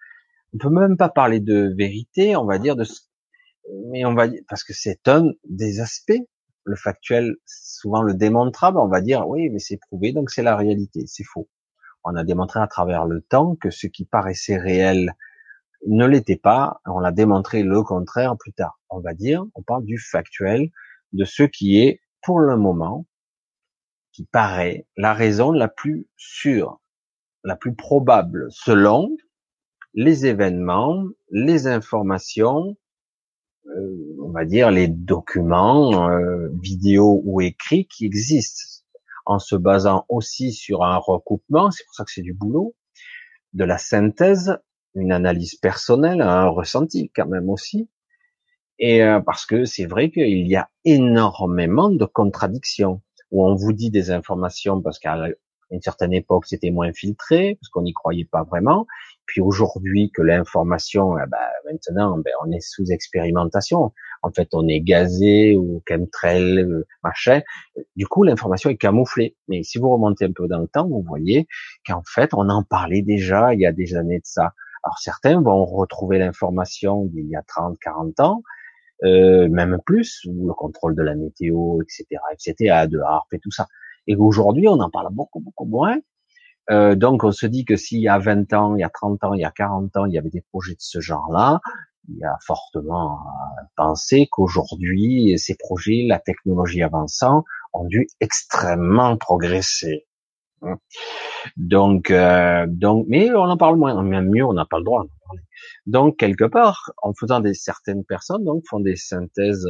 on 0.53 0.58
peut 0.58 0.70
même 0.70 0.98
pas 0.98 1.10
parler 1.10 1.39
de 1.39 1.74
vérité, 1.75 2.36
on 2.36 2.46
va 2.46 2.60
dire 2.60 2.75
de, 2.75 2.86
mais 3.89 4.05
on 4.05 4.13
va 4.13 4.27
parce 4.48 4.63
que 4.63 4.74
c'est 4.74 5.08
un 5.08 5.32
des 5.48 5.79
aspects. 5.79 6.22
Le 6.65 6.77
factuel, 6.77 7.36
souvent 7.46 8.01
le 8.01 8.13
démontrable, 8.13 8.77
on 8.77 8.88
va 8.88 9.01
dire 9.01 9.27
oui, 9.27 9.50
mais 9.50 9.60
c'est 9.60 9.77
prouvé, 9.77 10.13
donc 10.13 10.29
c'est 10.29 10.43
la 10.43 10.55
réalité. 10.55 11.03
C'est 11.08 11.25
faux. 11.25 11.50
On 12.03 12.15
a 12.15 12.24
démontré 12.24 12.60
à 12.60 12.67
travers 12.67 13.05
le 13.05 13.22
temps 13.22 13.55
que 13.55 13.69
ce 13.69 13.88
qui 13.88 14.05
paraissait 14.05 14.57
réel 14.57 15.15
ne 15.88 16.05
l'était 16.05 16.38
pas. 16.38 16.81
On 16.86 17.00
l'a 17.00 17.12
démontré 17.12 17.63
le 17.63 17.81
contraire 17.83 18.36
plus 18.38 18.53
tard. 18.53 18.79
On 18.89 19.00
va 19.00 19.13
dire, 19.13 19.43
on 19.55 19.62
parle 19.62 19.86
du 19.86 19.98
factuel, 19.98 20.69
de 21.13 21.25
ce 21.25 21.43
qui 21.43 21.79
est, 21.79 22.01
pour 22.22 22.39
le 22.39 22.57
moment, 22.57 23.05
qui 24.12 24.25
paraît 24.25 24.88
la 24.95 25.13
raison 25.13 25.51
la 25.51 25.67
plus 25.67 26.07
sûre, 26.17 26.79
la 27.43 27.55
plus 27.55 27.75
probable, 27.75 28.48
selon 28.50 29.15
les 29.93 30.25
événements, 30.25 31.03
les 31.29 31.67
informations, 31.67 32.75
euh, 33.67 34.17
on 34.22 34.31
va 34.31 34.45
dire 34.45 34.72
les 34.72 34.88
documents, 34.88 36.10
euh, 36.10 36.50
vidéos 36.62 37.22
ou 37.25 37.41
écrits 37.41 37.88
qui 37.88 38.05
existent, 38.05 38.73
en 39.25 39.39
se 39.39 39.56
basant 39.56 40.06
aussi 40.10 40.53
sur 40.53 40.84
un 40.84 40.98
recoupement, 40.98 41.72
c'est 41.72 41.86
pour 41.86 41.96
ça 41.96 42.03
que 42.03 42.12
c'est 42.12 42.22
du 42.22 42.34
boulot, 42.34 42.75
de 43.53 43.63
la 43.63 43.77
synthèse, 43.77 44.58
une 44.96 45.12
analyse 45.12 45.56
personnelle, 45.56 46.22
un 46.22 46.48
ressenti 46.48 47.12
quand 47.15 47.27
même 47.27 47.50
aussi, 47.50 47.89
et 48.80 49.03
euh, 49.03 49.20
parce 49.22 49.46
que 49.46 49.65
c'est 49.65 49.86
vrai 49.86 50.12
qu'il 50.12 50.48
y 50.48 50.56
a 50.56 50.70
énormément 50.86 51.89
de 51.89 52.06
contradictions 52.06 53.01
où 53.32 53.46
on 53.46 53.56
vous 53.56 53.74
dit 53.74 53.92
des 53.92 54.12
informations 54.12 54.82
parce 54.82 55.00
qu'à 55.00 55.18
une 55.72 55.82
certaine 55.82 56.13
époque 56.13 56.46
c'était 56.46 56.72
moins 56.72 56.92
filtré 56.94 57.58
parce 57.60 57.70
qu'on 57.70 57.84
n'y 57.84 57.94
croyait 57.94 58.25
pas 58.25 58.44
vraiment, 58.44 58.86
puis 59.25 59.42
aujourd'hui 59.42 60.12
que 60.12 60.22
l'information, 60.22 61.18
eh 61.18 61.25
ben, 61.30 61.38
maintenant, 61.65 62.18
ben, 62.18 62.32
on 62.46 62.51
est 62.51 62.62
sous 62.62 62.92
expérimentation. 62.92 63.92
En 64.22 64.32
fait, 64.32 64.50
on 64.53 64.68
est 64.68 64.82
gazé 64.82 65.56
ou 65.56 65.82
chemtrail, 65.88 66.65
machin. 67.03 67.42
Du 67.96 68.08
coup, 68.08 68.24
l'information 68.24 68.70
est 68.70 68.77
camouflée. 68.77 69.36
Mais 69.48 69.63
si 69.63 69.80
vous 69.80 69.89
remontez 69.89 70.25
un 70.25 70.32
peu 70.32 70.48
dans 70.48 70.60
le 70.60 70.68
temps, 70.68 70.88
vous 70.88 71.03
voyez 71.08 71.48
qu'en 71.86 72.03
fait, 72.06 72.34
on 72.34 72.50
en 72.50 72.63
parlait 72.63 73.01
déjà 73.01 73.53
il 73.53 73.60
y 73.60 73.65
a 73.65 73.72
des 73.72 73.96
années 73.96 74.20
de 74.20 74.25
ça. 74.25 74.53
Alors 74.84 74.98
certains 75.00 75.42
vont 75.42 75.65
retrouver 75.65 76.20
l'information 76.20 77.06
d'il 77.06 77.27
y 77.27 77.36
a 77.36 77.42
30, 77.42 77.77
40 77.80 78.20
ans, 78.20 78.44
euh, 79.03 79.48
même 79.50 79.80
plus, 79.86 80.25
le 80.25 80.53
contrôle 80.53 80.96
de 80.96 81.01
la 81.01 81.15
météo, 81.15 81.82
etc., 81.82 82.06
etc., 82.34 82.88
de 82.89 83.00
harpe 83.00 83.34
et 83.34 83.39
tout 83.39 83.51
ça. 83.51 83.68
Et 84.08 84.15
aujourd'hui, 84.15 84.68
on 84.68 84.80
en 84.80 84.89
parle 84.89 85.08
beaucoup, 85.12 85.39
beaucoup 85.39 85.65
moins. 85.65 85.98
Euh, 86.72 86.96
donc 86.96 87.24
on 87.24 87.32
se 87.32 87.46
dit 87.46 87.65
que 87.65 87.75
s'il 87.75 88.00
y 88.00 88.08
a 88.08 88.17
20 88.20 88.53
ans, 88.53 88.75
il 88.75 88.79
y 88.79 88.84
a 88.84 88.89
30 88.89 89.24
ans, 89.24 89.34
il 89.34 89.41
y 89.41 89.46
a 89.46 89.51
40 89.51 89.98
ans, 89.98 90.05
il 90.05 90.13
y 90.13 90.17
avait 90.17 90.29
des 90.29 90.41
projets 90.41 90.74
de 90.74 90.82
ce 90.82 91.00
genre-là, 91.00 91.60
il 92.10 92.17
y 92.17 92.24
a 92.24 92.38
fortement 92.46 93.20
à 93.20 93.63
penser 93.75 94.27
qu'aujourd'hui, 94.32 95.38
ces 95.38 95.55
projets, 95.55 96.05
la 96.08 96.20
technologie 96.20 96.84
avançant, 96.84 97.43
ont 97.74 97.86
dû 97.86 98.08
extrêmement 98.20 99.17
progresser. 99.17 100.05
Donc, 101.58 102.10
euh, 102.10 102.65
donc, 102.70 103.05
mais 103.10 103.32
on 103.32 103.43
en 103.43 103.58
parle 103.58 103.77
moins, 103.77 104.01
même 104.01 104.29
mieux, 104.29 104.46
on 104.46 104.53
n'a 104.53 104.65
pas 104.65 104.77
le 104.77 104.86
droit 104.86 105.01
d'en 105.01 105.10
parler. 105.25 105.41
Donc, 105.86 106.17
quelque 106.17 106.46
part, 106.46 106.91
en 107.01 107.13
faisant 107.13 107.41
des 107.41 107.53
certaines 107.53 108.05
personnes, 108.05 108.43
donc, 108.46 108.63
font 108.70 108.79
des 108.79 108.96
synthèses 108.96 109.67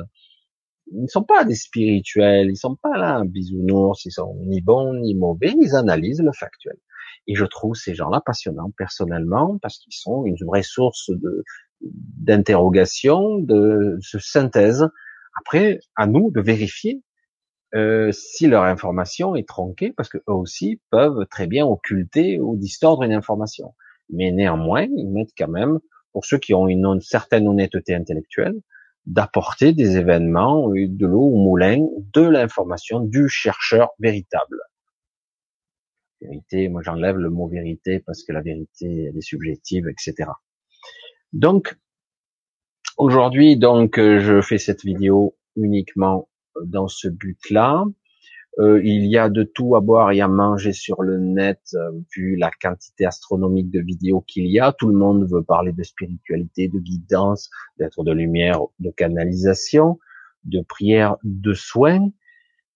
ils 0.91 1.03
ne 1.03 1.07
sont 1.07 1.23
pas 1.23 1.43
des 1.45 1.55
spirituels, 1.55 2.49
ils 2.49 2.57
sont 2.57 2.75
pas 2.75 2.97
là 2.97 3.23
bisounours, 3.25 4.05
ils 4.05 4.11
sont 4.11 4.35
ni 4.45 4.61
bons 4.61 4.93
ni 4.93 5.15
mauvais, 5.15 5.53
ils 5.59 5.75
analysent 5.75 6.21
le 6.21 6.31
factuel. 6.31 6.77
Et 7.27 7.35
je 7.35 7.45
trouve 7.45 7.75
ces 7.75 7.95
gens-là 7.95 8.21
passionnants 8.25 8.71
personnellement 8.77 9.57
parce 9.61 9.77
qu'ils 9.77 9.93
sont 9.93 10.25
une 10.25 10.37
vraie 10.45 10.63
source 10.63 11.09
de 11.09 11.43
d'interrogation, 11.81 13.39
de, 13.39 13.97
de 14.13 14.19
synthèse. 14.19 14.87
Après, 15.39 15.79
à 15.95 16.07
nous 16.07 16.31
de 16.31 16.39
vérifier 16.39 17.01
euh, 17.75 18.11
si 18.11 18.47
leur 18.47 18.63
information 18.63 19.35
est 19.35 19.47
tronquée, 19.47 19.91
parce 19.91 20.07
que 20.07 20.19
eux 20.29 20.33
aussi 20.33 20.79
peuvent 20.91 21.25
très 21.29 21.47
bien 21.47 21.65
occulter 21.65 22.39
ou 22.39 22.55
distordre 22.55 23.03
une 23.03 23.13
information. 23.13 23.73
Mais 24.09 24.31
néanmoins, 24.31 24.83
ils 24.95 25.09
mettent 25.09 25.33
quand 25.37 25.47
même, 25.47 25.79
pour 26.11 26.23
ceux 26.25 26.37
qui 26.37 26.53
ont 26.53 26.67
une 26.67 27.01
certaine 27.01 27.47
honnêteté 27.47 27.95
intellectuelle, 27.95 28.55
d'apporter 29.05 29.73
des 29.73 29.97
événements, 29.97 30.69
de 30.69 31.05
l'eau 31.05 31.23
au 31.23 31.37
moulin, 31.37 31.85
de 32.13 32.21
l'information 32.21 32.99
du 32.99 33.27
chercheur 33.27 33.89
véritable. 33.99 34.59
Vérité, 36.21 36.69
moi 36.69 36.81
j'enlève 36.81 37.17
le 37.17 37.29
mot 37.29 37.47
vérité 37.47 37.99
parce 37.99 38.23
que 38.23 38.31
la 38.31 38.41
vérité 38.41 39.05
elle 39.09 39.17
est 39.17 39.21
subjective, 39.21 39.89
etc. 39.89 40.29
Donc 41.33 41.77
aujourd'hui 42.97 43.57
donc 43.57 43.99
je 43.99 44.41
fais 44.41 44.57
cette 44.57 44.83
vidéo 44.83 45.35
uniquement 45.57 46.29
dans 46.63 46.87
ce 46.87 47.09
but-là. 47.09 47.83
Euh, 48.59 48.79
il 48.83 49.07
y 49.07 49.17
a 49.17 49.29
de 49.29 49.43
tout 49.43 49.75
à 49.75 49.81
boire 49.81 50.11
et 50.11 50.21
à 50.21 50.27
manger 50.27 50.73
sur 50.73 51.01
le 51.01 51.17
net, 51.17 51.59
euh, 51.73 51.91
vu 52.15 52.35
la 52.35 52.51
quantité 52.51 53.05
astronomique 53.05 53.71
de 53.71 53.79
vidéos 53.79 54.21
qu'il 54.21 54.45
y 54.45 54.59
a. 54.59 54.71
Tout 54.71 54.89
le 54.89 54.95
monde 54.95 55.27
veut 55.27 55.41
parler 55.41 55.71
de 55.71 55.81
spiritualité, 55.81 56.67
de 56.67 56.77
guidance, 56.77 57.49
d'être 57.79 58.03
de 58.03 58.11
lumière, 58.11 58.61
de 58.79 58.91
canalisation, 58.91 59.97
de 60.43 60.61
prière, 60.61 61.17
de 61.23 61.53
soins. 61.53 62.09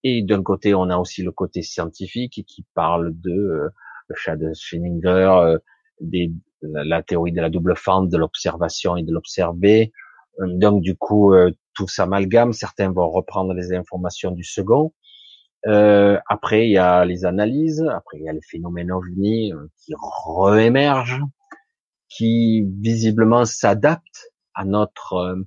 Et 0.02 0.22
d'un 0.22 0.42
côté, 0.42 0.74
on 0.74 0.90
a 0.90 0.96
aussi 0.96 1.22
le 1.22 1.30
côté 1.30 1.62
scientifique 1.62 2.44
qui 2.44 2.64
parle 2.74 3.12
de 3.20 3.30
euh, 3.30 3.68
le 4.08 4.16
chat 4.16 4.36
de 4.36 4.52
des, 6.00 6.32
la 6.62 7.02
théorie 7.02 7.32
de 7.32 7.40
la 7.40 7.50
double 7.50 7.76
fente, 7.76 8.08
de 8.08 8.16
l'observation 8.16 8.96
et 8.96 9.04
de 9.04 9.12
l'observer. 9.12 9.92
Donc 10.40 10.82
du 10.82 10.96
coup, 10.96 11.34
tout 11.74 11.88
s'amalgame. 11.88 12.52
Certains 12.52 12.92
vont 12.92 13.10
reprendre 13.10 13.52
les 13.54 13.72
informations 13.72 14.30
du 14.30 14.44
second 14.44 14.92
euh, 15.66 16.18
après, 16.28 16.68
il 16.68 16.72
y 16.72 16.78
a 16.78 17.04
les 17.04 17.24
analyses. 17.24 17.84
Après, 17.90 18.18
il 18.18 18.24
y 18.24 18.28
a 18.28 18.32
les 18.32 18.42
phénomènes 18.42 18.92
ovnis 18.92 19.52
euh, 19.52 19.66
qui 19.78 19.94
réémergent, 20.40 21.22
qui 22.08 22.64
visiblement 22.80 23.44
s'adaptent 23.44 24.32
à 24.54 24.64
notre 24.64 25.14
euh, 25.14 25.42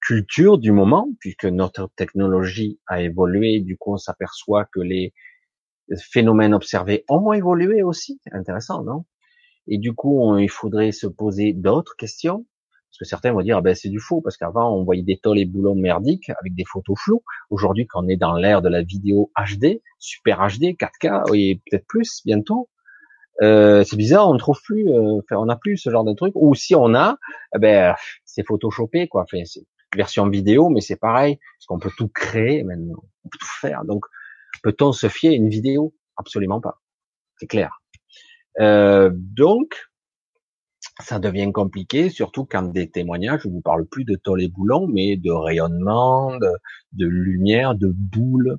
culture 0.00 0.58
du 0.58 0.72
moment, 0.72 1.08
puisque 1.18 1.46
notre 1.46 1.90
technologie 1.96 2.80
a 2.86 3.02
évolué. 3.02 3.60
Du 3.60 3.76
coup, 3.76 3.94
on 3.94 3.98
s'aperçoit 3.98 4.66
que 4.66 4.80
les 4.80 5.12
phénomènes 5.98 6.54
observés 6.54 7.04
ont 7.08 7.32
évolué 7.32 7.82
aussi. 7.82 8.20
Intéressant, 8.30 8.84
non? 8.84 9.04
Et 9.66 9.78
du 9.78 9.92
coup, 9.92 10.36
il 10.38 10.48
faudrait 10.48 10.92
se 10.92 11.06
poser 11.06 11.52
d'autres 11.52 11.96
questions. 11.96 12.46
Parce 12.90 12.98
que 12.98 13.04
certains 13.04 13.32
vont 13.32 13.42
dire, 13.42 13.58
ah 13.58 13.60
ben 13.60 13.74
c'est 13.74 13.88
du 13.88 14.00
faux, 14.00 14.20
parce 14.20 14.36
qu'avant 14.36 14.74
on 14.74 14.84
voyait 14.84 15.02
des 15.02 15.16
tôles 15.16 15.38
et 15.38 15.44
boulons 15.44 15.76
merdiques 15.76 16.30
avec 16.40 16.54
des 16.54 16.64
photos 16.64 16.98
floues. 16.98 17.22
Aujourd'hui, 17.48 17.86
quand 17.86 18.04
on 18.04 18.08
est 18.08 18.16
dans 18.16 18.34
l'ère 18.34 18.62
de 18.62 18.68
la 18.68 18.82
vidéo 18.82 19.30
HD, 19.36 19.80
super 19.98 20.38
HD, 20.48 20.76
4K, 20.76 21.34
et 21.34 21.60
peut-être 21.70 21.86
plus 21.86 22.22
bientôt, 22.24 22.68
euh, 23.42 23.84
c'est 23.84 23.96
bizarre, 23.96 24.28
on 24.28 24.34
ne 24.34 24.38
trouve 24.38 24.60
plus, 24.62 24.88
euh, 24.88 25.20
on 25.30 25.46
n'a 25.46 25.56
plus 25.56 25.78
ce 25.78 25.88
genre 25.88 26.04
de 26.04 26.12
truc. 26.12 26.32
Ou 26.34 26.54
si 26.54 26.74
on 26.74 26.94
a, 26.94 27.16
eh 27.54 27.58
ben 27.58 27.94
c'est 28.24 28.44
photoshopé 28.46 29.08
quoi. 29.08 29.22
Enfin, 29.22 29.44
c'est 29.44 29.64
version 29.96 30.28
vidéo, 30.28 30.68
mais 30.68 30.80
c'est 30.80 30.96
pareil, 30.96 31.38
parce 31.58 31.66
qu'on 31.66 31.78
peut 31.78 31.90
tout 31.96 32.08
créer 32.08 32.62
maintenant, 32.62 33.02
on 33.24 33.28
peut 33.28 33.38
tout 33.38 33.48
faire. 33.60 33.84
Donc, 33.84 34.04
peut-on 34.62 34.92
se 34.92 35.08
fier 35.08 35.30
à 35.30 35.34
une 35.34 35.48
vidéo? 35.48 35.94
Absolument 36.16 36.60
pas. 36.60 36.80
C'est 37.38 37.46
clair. 37.46 37.80
Euh, 38.60 39.10
donc, 39.12 39.89
ça 41.00 41.18
devient 41.18 41.52
compliqué, 41.52 42.10
surtout 42.10 42.44
quand 42.44 42.62
des 42.62 42.90
témoignages, 42.90 43.42
je 43.44 43.48
vous 43.48 43.60
parle 43.60 43.86
plus 43.86 44.04
de 44.04 44.16
tôle 44.16 44.42
et 44.42 44.48
boulons, 44.48 44.86
mais 44.86 45.16
de 45.16 45.30
rayonnement, 45.30 46.36
de, 46.92 47.06
lumière, 47.06 47.74
de 47.74 47.88
boules. 47.88 48.58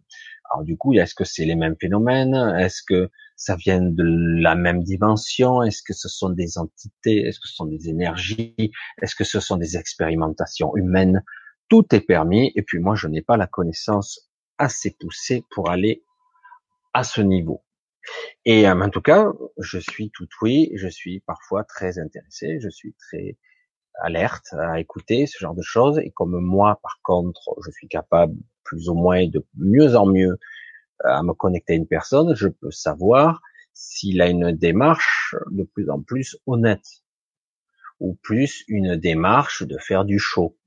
Alors 0.52 0.64
du 0.64 0.78
coup, 0.78 0.94
est-ce 0.94 1.16
que 1.16 1.24
c'est 1.24 1.46
les 1.46 1.56
mêmes 1.56 1.76
phénomènes? 1.80 2.36
Est-ce 2.58 2.84
que 2.84 3.10
ça 3.36 3.56
vient 3.56 3.82
de 3.82 4.04
la 4.42 4.56
même 4.56 4.84
dimension? 4.84 5.64
Est-ce 5.64 5.82
que 5.84 5.94
ce 5.94 6.10
sont 6.10 6.30
des 6.30 6.58
entités? 6.58 7.26
Est-ce 7.26 7.40
que 7.40 7.48
ce 7.48 7.56
sont 7.56 7.66
des 7.66 7.90
énergies? 7.90 8.72
Est-ce 9.02 9.16
que 9.16 9.24
ce 9.24 9.40
sont 9.40 9.58
des 9.58 9.78
expérimentations 9.78 10.76
humaines? 10.76 11.24
Tout 11.70 11.86
est 11.96 12.02
permis. 12.02 12.52
Et 12.56 12.62
puis 12.62 12.80
moi, 12.80 12.96
je 12.96 13.08
n'ai 13.08 13.22
pas 13.22 13.38
la 13.38 13.48
connaissance 13.48 14.30
assez 14.58 14.96
poussée 15.00 15.44
pour 15.52 15.70
aller 15.70 16.04
à 16.94 17.04
ce 17.04 17.22
niveau. 17.22 17.64
Et 18.46 18.68
euh, 18.68 18.80
en 18.80 18.90
tout 18.90 19.02
cas, 19.02 19.26
je 19.58 19.80
suis 19.80 20.12
tout 20.12 20.28
oui, 20.42 20.72
je 20.76 20.88
suis 20.88 21.20
parfois 21.22 21.64
très 21.64 22.00
intéressé, 22.00 22.60
je 22.60 22.70
suis 22.70 22.94
très 22.94 23.38
alerte 24.02 24.54
à 24.54 24.80
écouter 24.80 25.28
ce 25.28 25.38
genre 25.40 25.56
de 25.56 25.62
choses. 25.62 26.00
Et 26.00 26.12
comme 26.12 26.40
moi, 26.40 26.80
par 26.82 27.00
contre, 27.04 27.56
je 27.66 27.72
suis 27.72 27.88
capable 27.88 28.36
plus 28.64 28.90
ou 28.90 28.96
moins 28.96 29.28
de 29.28 29.46
mieux 29.56 29.96
en 29.96 30.06
mieux 30.06 30.40
euh, 31.06 31.10
à 31.10 31.24
me 31.24 31.34
connecter 31.34 31.74
à 31.74 31.76
une 31.78 31.88
personne, 31.88 32.36
je 32.36 32.48
peux 32.48 32.72
savoir 32.72 33.42
s'il 33.74 34.22
a 34.22 34.30
une 34.30 34.52
démarche 34.52 35.36
de 35.52 35.64
plus 35.64 35.90
en 35.90 36.02
plus 36.02 36.38
honnête 36.46 37.04
ou 38.00 38.16
plus 38.16 38.64
une 38.68 38.96
démarche 38.96 39.64
de 39.64 39.78
faire 39.78 40.06
du 40.06 40.20
show. 40.20 40.58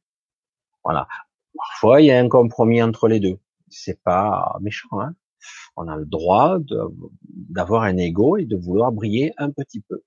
Voilà. 0.84 1.08
Parfois, 1.56 2.00
il 2.00 2.06
y 2.06 2.10
a 2.12 2.18
un 2.18 2.28
compromis 2.28 2.82
entre 2.82 3.08
les 3.08 3.20
deux. 3.20 3.38
C'est 3.68 4.02
pas 4.02 4.56
méchant, 4.60 5.00
hein 5.00 5.14
on 5.76 5.88
a 5.88 5.96
le 5.96 6.06
droit 6.06 6.58
d'avoir 7.50 7.82
un 7.82 7.96
ego 7.96 8.36
et 8.36 8.44
de 8.44 8.56
vouloir 8.56 8.92
briller 8.92 9.32
un 9.38 9.50
petit 9.50 9.80
peu. 9.80 10.02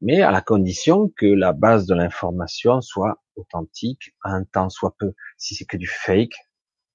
Mais 0.00 0.22
à 0.22 0.30
la 0.30 0.40
condition 0.40 1.10
que 1.16 1.26
la 1.26 1.52
base 1.52 1.86
de 1.86 1.94
l'information 1.94 2.80
soit 2.80 3.22
authentique, 3.36 4.14
un 4.22 4.44
temps 4.44 4.68
soit 4.68 4.94
peu. 4.98 5.14
Si 5.38 5.54
c'est 5.54 5.64
que 5.64 5.76
du 5.76 5.86
fake, 5.86 6.34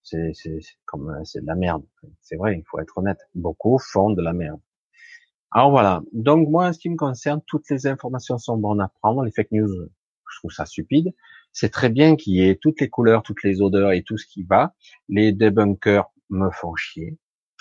c'est 0.04 0.34
comme 0.86 1.20
c'est 1.24 1.42
de 1.42 1.48
la 1.48 1.56
merde. 1.56 1.84
C'est 2.22 2.36
vrai, 2.36 2.58
il 2.58 2.64
faut 2.70 2.80
être 2.80 2.98
honnête. 2.98 3.20
Beaucoup 3.36 3.80
font 3.80 4.12
de 4.12 4.22
la 4.22 4.34
merde. 4.34 4.60
Alors 5.52 5.72
voilà. 5.72 6.02
Donc 6.14 6.48
moi, 6.50 6.68
en 6.68 6.74
ce 6.74 6.80
qui 6.80 6.90
me 6.90 6.96
concerne, 6.96 7.42
toutes 7.48 7.70
les 7.70 7.88
informations 7.88 8.38
sont 8.38 8.58
bonnes 8.58 8.82
à 8.82 8.90
prendre. 9.02 9.24
Les 9.24 9.32
fake 9.32 9.52
news, 9.52 9.90
je 10.32 10.38
trouve 10.40 10.52
ça 10.52 10.66
stupide. 10.66 11.14
C'est 11.52 11.70
très 11.70 11.90
bien 11.90 12.16
qu'il 12.16 12.34
y 12.34 12.48
ait 12.48 12.56
toutes 12.56 12.80
les 12.80 12.90
couleurs, 12.90 13.24
toutes 13.24 13.44
les 13.44 13.62
odeurs 13.62 13.92
et 13.92 14.04
tout 14.04 14.18
ce 14.18 14.28
qui 14.28 14.44
va. 14.44 14.76
Les 15.08 15.32
debunkers 15.32 16.12
me 16.30 16.52
font 16.52 16.76
chier. 16.76 17.18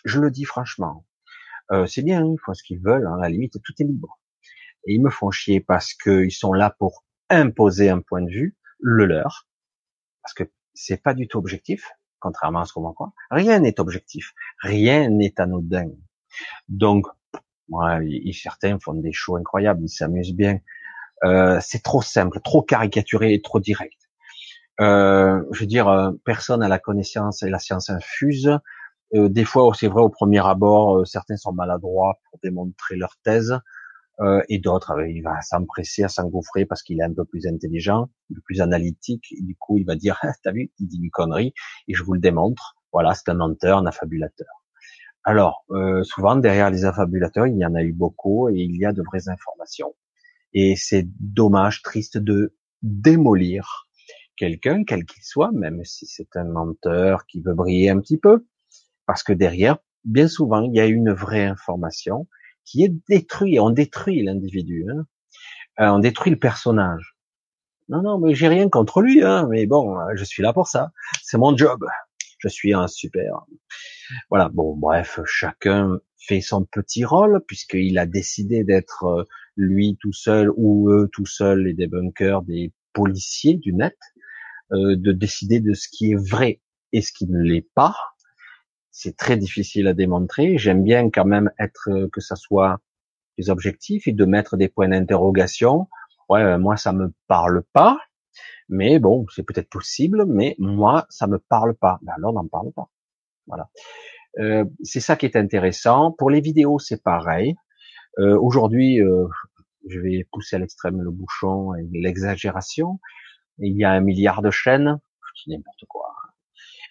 Je 0.09 0.21
le 0.21 0.31
dis 0.31 0.45
franchement. 0.45 1.05
Euh, 1.71 1.87
c'est 1.87 2.01
bien, 2.01 2.25
ils 2.25 2.39
font 2.43 2.55
ce 2.55 2.63
qu'ils 2.63 2.81
veulent, 2.81 3.07
hein, 3.07 3.19
à 3.19 3.23
la 3.25 3.29
limite, 3.29 3.63
tout 3.63 3.75
est 3.79 3.85
libre. 3.85 4.19
Et 4.87 4.95
ils 4.95 5.03
me 5.03 5.11
font 5.11 5.31
chier 5.31 5.61
parce 5.61 5.93
qu'ils 5.93 6.33
sont 6.33 6.55
là 6.55 6.75
pour 6.79 7.05
imposer 7.29 7.91
un 7.91 8.01
point 8.01 8.23
de 8.23 8.31
vue, 8.31 8.57
le 8.81 9.05
leur, 9.05 9.47
parce 10.23 10.33
que 10.33 10.45
c'est 10.73 11.03
pas 11.03 11.13
du 11.13 11.29
tout 11.29 11.37
objectif, 11.37 11.91
contrairement 12.21 12.61
à 12.61 12.65
ce 12.65 12.73
qu'on 12.73 12.91
croit. 12.95 13.13
Rien 13.31 13.61
n'est 13.61 13.79
objectif, 13.81 14.33
rien 14.63 15.11
n'est 15.11 15.39
anodin. 15.39 15.91
Donc, 16.69 17.07
moi, 17.69 18.01
certains 18.33 18.79
font 18.79 18.95
des 18.95 19.13
shows 19.13 19.37
incroyables, 19.37 19.83
ils 19.83 19.91
s'amusent 19.91 20.35
bien. 20.35 20.59
Euh, 21.25 21.59
c'est 21.61 21.83
trop 21.83 22.01
simple, 22.01 22.41
trop 22.41 22.63
caricaturé 22.63 23.35
et 23.35 23.43
trop 23.43 23.61
direct. 23.61 24.09
Euh, 24.81 25.43
je 25.53 25.61
veux 25.61 25.67
dire, 25.67 26.15
personne 26.25 26.63
à 26.63 26.69
la 26.69 26.79
connaissance 26.79 27.43
et 27.43 27.51
la 27.51 27.59
science 27.59 27.91
infuse. 27.91 28.59
Euh, 29.15 29.29
des 29.29 29.45
fois, 29.45 29.71
c'est 29.75 29.89
vrai, 29.89 30.03
au 30.03 30.11
premier 30.11 30.45
abord, 30.47 30.99
euh, 30.99 31.05
certains 31.05 31.37
sont 31.37 31.53
maladroits 31.53 32.19
pour 32.31 32.39
démontrer 32.43 32.97
leur 32.97 33.17
thèse, 33.23 33.59
et 34.49 34.59
d'autres, 34.59 35.01
il 35.09 35.23
va 35.23 35.41
s'empresser 35.43 36.03
à 36.03 36.09
s'engouffrer 36.09 36.67
parce 36.67 36.83
qu'il 36.83 36.99
est 36.99 37.05
un 37.05 37.15
peu 37.15 37.25
plus 37.25 37.47
intelligent, 37.47 38.09
plus 38.45 38.61
analytique, 38.61 39.33
du 39.39 39.55
coup, 39.55 39.79
il 39.79 39.85
va 39.85 39.95
dire, 39.95 40.19
ah, 40.23 40.33
t'as 40.43 40.51
vu, 40.51 40.73
il 40.81 40.89
dit 40.89 40.99
une 41.01 41.11
connerie, 41.11 41.55
et 41.87 41.95
je 41.95 42.03
vous 42.03 42.15
le 42.15 42.21
démontre. 42.21 42.75
Voilà, 42.93 43.15
c'est 43.15 43.29
un 43.29 43.35
menteur, 43.35 43.79
un 43.79 43.87
affabulateur. 43.87 44.49
Alors, 45.23 45.65
souvent, 46.03 46.35
derrière 46.35 46.71
les 46.71 46.85
affabulateurs, 46.85 47.47
il 47.47 47.59
y 47.59 47.65
en 47.65 47.77
a 47.77 47.83
eu 47.85 47.93
beaucoup, 47.93 48.49
et 48.49 48.57
il 48.57 48.77
y 48.77 48.85
a 48.85 48.93
de 48.93 49.03
vraies 49.03 49.29
informations. 49.29 49.95
Et 50.53 50.75
c'est 50.75 51.07
dommage, 51.21 51.83
triste 51.83 52.19
de 52.19 52.57
démolir 52.83 53.89
quelqu'un, 54.37 54.85
quel 54.85 55.05
qu'il 55.05 55.23
soit, 55.23 55.53
même 55.53 55.85
si 55.85 56.07
c'est 56.07 56.35
un 56.37 56.45
menteur 56.45 57.25
qui 57.27 57.41
veut 57.41 57.55
briller 57.55 57.91
un 57.91 58.01
petit 58.01 58.19
peu, 58.19 58.47
parce 59.09 59.23
que 59.23 59.33
derrière, 59.33 59.79
bien 60.05 60.29
souvent, 60.29 60.63
il 60.63 60.77
y 60.77 60.81
a 60.81 60.87
une 60.87 61.13
vraie 61.13 61.47
information 61.47 62.29
qui 62.67 62.85
est 62.85 62.93
détruite. 63.09 63.59
On 63.59 63.71
détruit 63.71 64.23
l'individu, 64.23 64.85
hein. 64.91 65.07
euh, 65.81 65.89
on 65.89 65.99
détruit 65.99 66.31
le 66.31 66.39
personnage. 66.39 67.17
Non, 67.89 68.03
non, 68.03 68.19
mais 68.19 68.35
j'ai 68.35 68.49
rien 68.49 68.69
contre 68.69 69.01
lui, 69.01 69.25
hein, 69.25 69.49
mais 69.51 69.67
bon, 69.67 69.97
je 70.15 70.23
suis 70.25 70.43
là 70.43 70.53
pour 70.53 70.69
ça. 70.69 70.93
C'est 71.23 71.39
mon 71.39 71.57
job. 71.57 71.87
Je 72.39 72.49
suis 72.49 72.75
un 72.75 72.87
super. 72.87 73.47
Voilà. 74.29 74.51
Bon, 74.51 74.77
bref, 74.77 75.21
chacun 75.25 75.99
fait 76.19 76.43
son 76.43 76.67
petit 76.67 77.07
rôle 77.07 77.43
puisqu'il 77.47 77.99
a 77.99 78.05
décidé 78.05 78.63
d'être 78.63 79.05
euh, 79.05 79.25
lui 79.57 79.97
tout 80.03 80.13
seul 80.13 80.51
ou 80.57 80.91
eux 80.91 81.09
tout 81.11 81.25
seuls 81.25 81.63
les 81.63 81.73
débunkers 81.73 82.43
des 82.43 82.75
policiers 82.93 83.57
du 83.57 83.73
net, 83.73 83.97
euh, 84.73 84.97
de 84.97 85.13
décider 85.13 85.61
de 85.61 85.73
ce 85.73 85.89
qui 85.89 86.13
est 86.13 86.31
vrai 86.31 86.61
et 86.93 87.01
ce 87.01 87.11
qui 87.11 87.27
ne 87.27 87.41
l'est 87.41 87.67
pas. 87.75 87.97
C'est 89.01 89.17
très 89.17 89.37
difficile 89.37 89.87
à 89.87 89.95
démontrer. 89.95 90.59
J'aime 90.59 90.83
bien 90.83 91.09
quand 91.09 91.25
même 91.25 91.53
être 91.61 91.89
euh, 91.89 92.09
que 92.13 92.21
ça 92.21 92.35
soit 92.35 92.81
des 93.39 93.49
objectifs 93.49 94.09
et 94.09 94.13
de 94.13 94.25
mettre 94.25 94.57
des 94.57 94.69
points 94.69 94.89
d'interrogation. 94.89 95.87
Ouais, 96.29 96.43
euh, 96.43 96.59
moi 96.59 96.77
ça 96.77 96.93
me 96.93 97.13
parle 97.29 97.63
pas, 97.73 98.01
mais 98.69 98.99
bon, 98.99 99.25
c'est 99.33 99.45
peut-être 99.45 99.71
possible, 99.71 100.25
mais 100.27 100.57
moi 100.59 101.07
ça 101.11 101.29
me 101.29 101.39
parle 101.39 101.77
pas. 101.77 102.01
Ben 102.03 102.13
alors 102.17 102.33
n'en 102.33 102.49
parle 102.49 102.73
pas. 102.73 102.91
Voilà. 103.47 103.71
Euh, 104.41 104.65
c'est 104.83 104.99
ça 104.99 105.15
qui 105.15 105.27
est 105.27 105.37
intéressant. 105.37 106.11
Pour 106.11 106.29
les 106.29 106.41
vidéos, 106.41 106.81
c'est 106.81 107.01
pareil. 107.01 107.55
Aujourd'hui, 108.19 108.99
je 109.89 110.01
vais 110.01 110.27
pousser 110.33 110.57
à 110.57 110.59
l'extrême 110.59 111.01
le 111.03 111.13
bouchon 111.13 111.73
et 111.77 111.87
l'exagération. 111.93 112.99
Il 113.59 113.77
y 113.77 113.85
a 113.85 113.93
un 113.93 114.01
milliard 114.01 114.43
de 114.43 114.51
chaînes, 114.51 114.99
je 115.37 115.53
n'importe 115.53 115.85
quoi. 115.87 116.17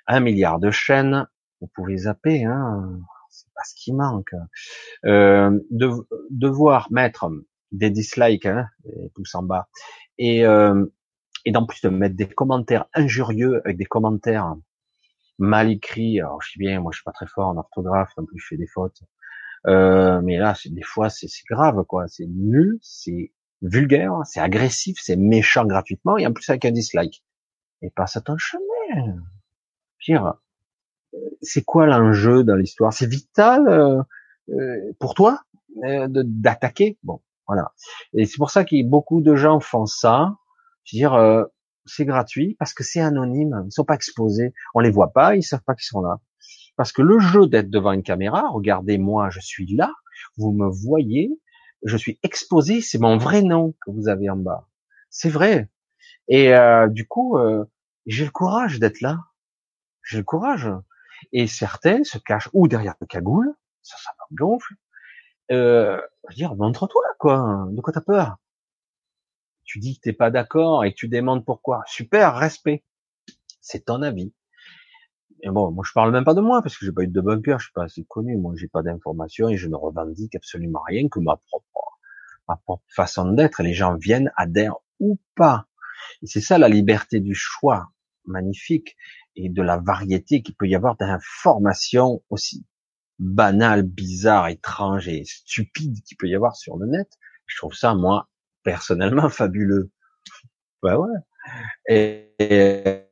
Un 0.07 0.21
milliard 0.21 0.59
de 0.59 0.71
chaînes, 0.71 1.27
vous 1.61 1.67
pouvez 1.73 1.97
zapper, 1.97 2.45
hein, 2.45 2.99
c'est 3.29 3.51
pas 3.53 3.63
ce 3.63 3.75
qui 3.75 3.93
manque. 3.93 4.33
Euh, 5.05 5.59
de, 5.71 5.91
devoir 6.29 6.91
mettre 6.91 7.29
des 7.71 7.89
dislikes, 7.89 8.45
hein, 8.45 8.67
des 8.85 9.09
pouces 9.09 9.35
en 9.35 9.43
bas, 9.43 9.67
et, 10.17 10.45
euh, 10.45 10.85
et 11.45 11.51
d'en 11.51 11.65
plus 11.65 11.81
de 11.81 11.89
mettre 11.89 12.15
des 12.15 12.27
commentaires 12.27 12.85
injurieux 12.93 13.61
avec 13.65 13.77
des 13.77 13.85
commentaires 13.85 14.55
mal 15.37 15.69
écrits. 15.69 16.19
Alors 16.19 16.41
je 16.41 16.51
sais 16.51 16.59
bien, 16.59 16.79
moi 16.79 16.91
je 16.91 16.97
suis 16.97 17.03
pas 17.03 17.11
très 17.11 17.27
fort 17.27 17.49
en 17.49 17.57
orthographe, 17.57 18.11
en 18.17 18.25
plus 18.25 18.39
je 18.39 18.47
fais 18.47 18.57
des 18.57 18.67
fautes. 18.67 19.01
Euh, 19.65 20.21
mais 20.21 20.37
là, 20.37 20.55
c'est 20.55 20.73
des 20.73 20.83
fois 20.83 21.09
c'est 21.09 21.27
grave 21.49 21.83
quoi, 21.85 22.07
c'est 22.07 22.27
nul, 22.27 22.77
c'est 22.81 23.33
vulgaire, 23.61 24.13
c'est 24.25 24.39
agressif, 24.39 24.97
c'est 25.01 25.15
méchant 25.15 25.65
gratuitement, 25.65 26.17
et 26.17 26.25
en 26.27 26.33
plus 26.33 26.49
avec 26.49 26.65
un 26.65 26.71
dislike. 26.71 27.23
Et 27.81 27.89
passe 27.91 28.17
à 28.17 28.21
ton 28.21 28.37
chemin. 28.37 29.17
Pire, 29.99 30.35
c'est 31.41 31.63
quoi 31.63 31.85
l'enjeu 31.85 32.43
dans 32.43 32.55
l'histoire? 32.55 32.93
C'est 32.93 33.09
vital 33.09 33.67
euh, 33.67 34.01
euh, 34.49 34.93
pour 34.99 35.13
toi 35.13 35.41
d'attaquer? 35.79 36.97
Bon, 37.03 37.21
voilà. 37.47 37.71
Et 38.13 38.25
c'est 38.25 38.37
pour 38.37 38.49
ça 38.49 38.65
que 38.65 38.83
beaucoup 38.83 39.21
de 39.21 39.35
gens 39.35 39.59
font 39.59 39.85
ça. 39.85 40.37
Je 40.83 40.95
veux 40.95 40.99
dire, 40.99 41.45
c'est 41.85 42.05
gratuit 42.05 42.55
parce 42.57 42.73
que 42.73 42.83
c'est 42.83 42.99
anonyme. 42.99 43.63
Ils 43.65 43.71
sont 43.71 43.85
pas 43.85 43.93
exposés. 43.93 44.53
On 44.73 44.79
les 44.79 44.89
voit 44.89 45.11
pas. 45.13 45.35
Ils 45.35 45.43
savent 45.43 45.61
pas 45.63 45.75
qu'ils 45.75 45.85
sont 45.85 46.01
là. 46.01 46.19
Parce 46.77 46.91
que 46.91 47.03
le 47.03 47.19
jeu 47.19 47.45
d'être 47.47 47.69
devant 47.69 47.91
une 47.91 48.01
caméra, 48.01 48.49
regardez 48.49 48.97
moi, 48.97 49.29
je 49.29 49.39
suis 49.39 49.67
là. 49.75 49.93
Vous 50.37 50.51
me 50.51 50.67
voyez 50.67 51.37
je 51.83 51.97
suis 51.97 52.19
exposé, 52.23 52.81
c'est 52.81 52.97
mon 52.97 53.17
vrai 53.17 53.41
nom 53.41 53.73
que 53.85 53.91
vous 53.91 54.07
avez 54.07 54.29
en 54.29 54.37
bas. 54.37 54.67
C'est 55.09 55.29
vrai. 55.29 55.69
Et 56.27 56.53
euh, 56.53 56.87
du 56.87 57.07
coup, 57.07 57.37
euh, 57.37 57.65
j'ai 58.05 58.25
le 58.25 58.31
courage 58.31 58.79
d'être 58.79 59.01
là. 59.01 59.19
J'ai 60.03 60.17
le 60.17 60.23
courage. 60.23 60.69
Et 61.31 61.47
certains 61.47 62.03
se 62.03 62.17
cachent 62.17 62.49
ou 62.53 62.67
derrière 62.67 62.95
le 63.01 63.07
cagoule, 63.07 63.53
ça, 63.81 63.97
ça 63.97 64.11
me 64.31 64.37
gonfle. 64.37 64.73
Euh, 65.51 66.01
je 66.29 66.33
veux 66.33 66.35
dire, 66.35 66.55
montre-toi, 66.55 67.03
quoi. 67.19 67.67
De 67.69 67.81
quoi 67.81 67.93
t'as 67.93 68.01
peur? 68.01 68.37
Tu 69.63 69.79
dis 69.79 69.97
que 69.97 70.01
t'es 70.01 70.13
pas 70.13 70.31
d'accord 70.31 70.85
et 70.85 70.93
tu 70.93 71.07
demandes 71.07 71.45
pourquoi. 71.45 71.83
Super, 71.87 72.35
respect. 72.35 72.83
C'est 73.61 73.85
ton 73.85 74.01
avis. 74.01 74.33
Et 75.43 75.49
bon, 75.49 75.71
moi 75.71 75.83
je 75.87 75.91
parle 75.93 76.11
même 76.11 76.23
pas 76.23 76.33
de 76.33 76.41
moi 76.41 76.61
parce 76.61 76.77
que 76.77 76.85
j'ai 76.85 76.91
pas 76.91 77.03
eu 77.03 77.07
de 77.07 77.21
bunker, 77.21 77.59
je 77.59 77.65
suis 77.65 77.73
pas 77.73 77.83
assez 77.83 78.03
connu, 78.05 78.37
moi 78.37 78.53
j'ai 78.55 78.67
pas 78.67 78.81
d'informations 78.81 79.49
et 79.49 79.57
je 79.57 79.67
ne 79.67 79.75
revendique 79.75 80.35
absolument 80.35 80.81
rien 80.87 81.07
que 81.09 81.19
ma 81.19 81.39
propre, 82.47 82.81
façon 82.87 83.31
d'être. 83.33 83.61
Les 83.61 83.73
gens 83.73 83.95
viennent, 83.95 84.31
adhèrent 84.35 84.77
ou 84.99 85.19
pas. 85.35 85.67
C'est 86.23 86.41
ça 86.41 86.57
la 86.57 86.69
liberté 86.69 87.19
du 87.19 87.35
choix, 87.35 87.89
magnifique, 88.27 88.95
et 89.35 89.49
de 89.49 89.61
la 89.61 89.77
variété 89.77 90.41
qu'il 90.41 90.55
peut 90.55 90.67
y 90.67 90.75
avoir 90.75 90.95
d'informations 90.97 92.23
aussi 92.29 92.65
banales, 93.19 93.83
bizarres, 93.83 94.47
étranges 94.47 95.07
et 95.07 95.23
stupides 95.25 96.01
qu'il 96.03 96.17
peut 96.17 96.27
y 96.27 96.35
avoir 96.35 96.55
sur 96.55 96.77
le 96.77 96.87
net. 96.87 97.09
Je 97.45 97.57
trouve 97.57 97.73
ça, 97.73 97.95
moi, 97.95 98.29
personnellement, 98.63 99.29
fabuleux. 99.29 99.91
Ouais, 100.83 100.93
ouais. 100.93 101.17
Et, 101.87 102.33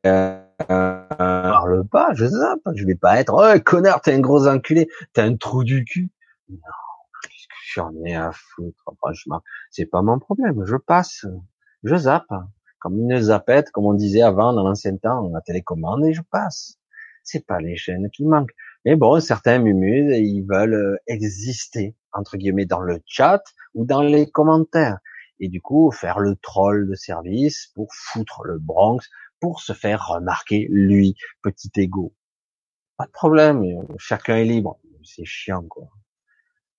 euh, 0.05 0.41
parle 0.67 1.87
pas, 1.87 2.13
je 2.13 2.25
zappe, 2.25 2.59
je 2.75 2.85
vais 2.85 2.95
pas 2.95 3.19
être, 3.19 3.33
oh, 3.33 3.59
connard, 3.61 4.01
t'es 4.01 4.13
un 4.13 4.19
gros 4.19 4.47
enculé, 4.47 4.89
t'es 5.13 5.21
un 5.21 5.35
trou 5.35 5.63
du 5.63 5.83
cul. 5.85 6.09
Non, 6.49 6.57
qu'est-ce 7.23 7.47
que 7.47 7.53
j'en 7.73 7.91
ai 8.05 8.15
à 8.15 8.31
foutre, 8.33 8.83
franchement. 8.97 9.41
C'est 9.71 9.85
pas 9.85 10.01
mon 10.01 10.19
problème, 10.19 10.63
je 10.65 10.75
passe, 10.75 11.25
je 11.83 11.95
zappe. 11.95 12.31
Comme 12.85 12.99
une 12.99 13.19
zapette, 13.19 13.71
comme 13.71 13.87
on 13.87 13.95
disait 13.95 14.21
avant, 14.21 14.53
dans 14.53 14.61
l'ancien 14.61 14.95
temps, 14.95 15.27
la 15.33 15.41
télécommande, 15.41 16.05
et 16.05 16.13
je 16.13 16.21
passe. 16.21 16.77
C'est 17.23 17.43
pas 17.43 17.59
les 17.59 17.75
chaînes 17.77 18.11
qui 18.11 18.23
manquent. 18.23 18.53
Mais 18.85 18.95
bon, 18.95 19.19
certains 19.19 19.57
m'humusent 19.57 20.15
ils 20.15 20.43
veulent 20.43 20.75
euh, 20.75 20.97
exister, 21.07 21.95
entre 22.13 22.37
guillemets, 22.37 22.67
dans 22.67 22.81
le 22.81 23.01
chat 23.07 23.41
ou 23.73 23.85
dans 23.85 24.03
les 24.03 24.29
commentaires. 24.29 24.99
Et 25.39 25.47
du 25.47 25.63
coup, 25.63 25.89
faire 25.89 26.19
le 26.19 26.35
troll 26.35 26.87
de 26.87 26.93
service 26.93 27.71
pour 27.73 27.87
foutre 27.91 28.43
le 28.43 28.59
Bronx, 28.59 28.99
pour 29.39 29.61
se 29.61 29.73
faire 29.73 30.05
remarquer, 30.05 30.67
lui, 30.69 31.15
petit 31.41 31.71
ego. 31.77 32.13
Pas 32.97 33.07
de 33.07 33.11
problème, 33.11 33.63
chacun 33.97 34.35
est 34.35 34.45
libre. 34.45 34.79
C'est 35.03 35.25
chiant, 35.25 35.63
quoi. 35.67 35.89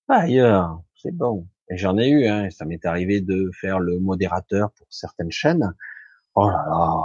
Ailleurs, 0.06 0.84
c'est 0.94 1.10
bon. 1.12 1.48
Et 1.68 1.76
j'en 1.76 1.98
ai 1.98 2.08
eu, 2.08 2.28
hein, 2.28 2.48
ça 2.50 2.64
m'est 2.64 2.86
arrivé 2.86 3.20
de 3.20 3.50
faire 3.60 3.80
le 3.80 3.98
modérateur 3.98 4.70
pour 4.70 4.86
certaines 4.88 5.32
chaînes. 5.32 5.74
Oh 6.36 6.48
là 6.48 6.64
là, 6.68 7.02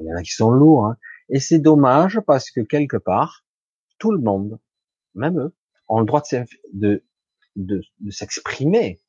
il 0.00 0.06
y 0.06 0.12
en 0.12 0.16
a 0.16 0.22
qui 0.22 0.32
sont 0.32 0.50
lourds. 0.50 0.86
Hein. 0.86 0.96
Et 1.30 1.40
c'est 1.40 1.58
dommage 1.58 2.20
parce 2.20 2.50
que 2.50 2.60
quelque 2.60 2.98
part, 2.98 3.44
tout 3.98 4.12
le 4.12 4.20
monde, 4.20 4.58
même 5.14 5.38
eux, 5.38 5.54
ont 5.88 6.00
le 6.00 6.06
droit 6.06 6.22
de, 6.72 7.02
s'exprimer. 8.10 9.00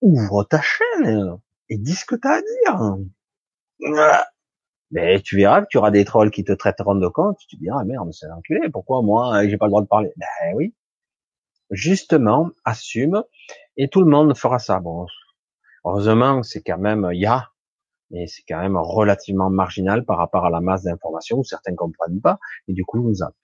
Ouvre 0.00 0.44
ta 0.44 0.60
chaîne 0.62 1.38
et 1.68 1.78
dis 1.78 1.94
ce 1.94 2.04
que 2.04 2.16
t'as 2.16 2.38
à 2.38 2.40
dire. 2.40 2.96
Mais 4.90 5.20
tu 5.20 5.36
verras 5.36 5.62
que 5.62 5.66
tu 5.68 5.78
auras 5.78 5.90
des 5.90 6.04
trolls 6.04 6.30
qui 6.30 6.44
te 6.44 6.52
traiteront 6.52 6.94
de 6.94 7.08
compte, 7.08 7.38
tu 7.38 7.56
te 7.56 7.62
diras, 7.62 7.78
ah, 7.80 7.84
merde, 7.84 8.12
c'est 8.12 8.26
un 8.26 8.36
enculé, 8.36 8.68
pourquoi 8.70 9.02
moi, 9.02 9.46
j'ai 9.46 9.56
pas 9.56 9.66
le 9.66 9.70
droit 9.70 9.82
de 9.82 9.86
parler? 9.86 10.12
Ben 10.16 10.54
oui. 10.54 10.74
Justement, 11.70 12.50
assume, 12.64 13.24
et 13.76 13.88
tout 13.88 14.02
le 14.02 14.10
monde 14.10 14.36
fera 14.36 14.58
ça. 14.58 14.80
Bon, 14.80 15.06
heureusement, 15.84 16.42
c'est 16.42 16.62
quand 16.62 16.78
même, 16.78 17.08
il 17.12 17.26
mais 18.12 18.26
c'est 18.26 18.42
quand 18.48 18.60
même 18.60 18.76
relativement 18.76 19.50
marginal 19.50 20.04
par 20.04 20.18
rapport 20.18 20.46
à 20.46 20.50
la 20.50 20.60
masse 20.60 20.84
d'informations 20.84 21.42
certains 21.42 21.74
comprennent 21.74 22.20
pas, 22.20 22.38
et 22.68 22.72
du 22.72 22.84
coup 22.84 23.00
nous 23.02 23.14
zappent. 23.14 23.34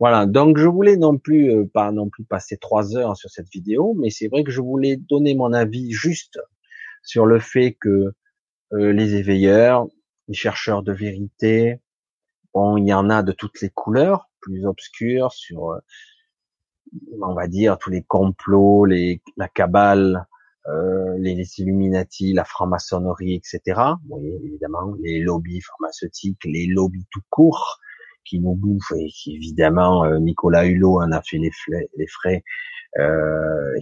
Voilà, 0.00 0.26
donc 0.26 0.58
je 0.58 0.66
voulais 0.66 0.96
non 0.96 1.18
plus 1.18 1.50
euh, 1.50 1.70
pas 1.72 1.92
non 1.92 2.08
plus 2.08 2.24
passer 2.24 2.56
trois 2.56 2.96
heures 2.96 3.16
sur 3.16 3.30
cette 3.30 3.48
vidéo, 3.50 3.94
mais 3.94 4.10
c'est 4.10 4.28
vrai 4.28 4.44
que 4.44 4.50
je 4.50 4.60
voulais 4.60 4.96
donner 4.96 5.34
mon 5.34 5.52
avis 5.52 5.92
juste 5.92 6.40
sur 7.02 7.26
le 7.26 7.38
fait 7.38 7.76
que 7.80 8.14
euh, 8.72 8.92
les 8.92 9.14
éveilleurs, 9.14 9.86
les 10.28 10.34
chercheurs 10.34 10.82
de 10.82 10.92
vérité, 10.92 11.80
bon, 12.52 12.76
il 12.76 12.86
y 12.86 12.94
en 12.94 13.10
a 13.10 13.22
de 13.22 13.32
toutes 13.32 13.60
les 13.60 13.70
couleurs, 13.70 14.30
plus 14.40 14.66
obscures, 14.66 15.32
sur, 15.32 15.72
euh, 15.72 15.78
on 17.20 17.34
va 17.34 17.46
dire, 17.46 17.78
tous 17.78 17.90
les 17.90 18.02
complots, 18.02 18.84
les, 18.84 19.22
la 19.36 19.48
cabale, 19.48 20.26
euh, 20.68 21.16
les, 21.18 21.60
Illuminati, 21.60 22.32
la 22.32 22.44
franc-maçonnerie, 22.44 23.34
etc. 23.34 23.80
Oui, 24.08 24.32
évidemment, 24.44 24.94
les 25.02 25.20
lobbies 25.20 25.60
pharmaceutiques, 25.60 26.42
les 26.44 26.66
lobbies 26.66 27.06
tout 27.10 27.22
court, 27.30 27.80
qui 28.24 28.40
nous 28.40 28.54
bouffent 28.54 28.92
et 28.96 29.08
qui, 29.08 29.36
évidemment, 29.36 30.04
euh, 30.04 30.18
Nicolas 30.18 30.66
Hulot 30.66 31.00
en 31.00 31.12
a 31.12 31.22
fait 31.22 31.38
les, 31.38 31.50
frais. 32.06 32.42
Euh, 32.98 33.74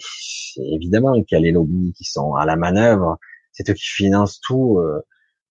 évidemment 0.57 1.13
qu'il 1.23 1.37
y 1.37 1.41
a 1.41 1.41
les 1.41 1.53
lobbies 1.53 1.93
qui 1.93 2.05
sont 2.05 2.35
à 2.35 2.45
la 2.45 2.57
manœuvre, 2.57 3.19
c'est 3.53 3.71
eux 3.71 3.75
qui 3.75 3.87
financent 3.87 4.41
tout. 4.41 4.79
Euh, 4.79 5.01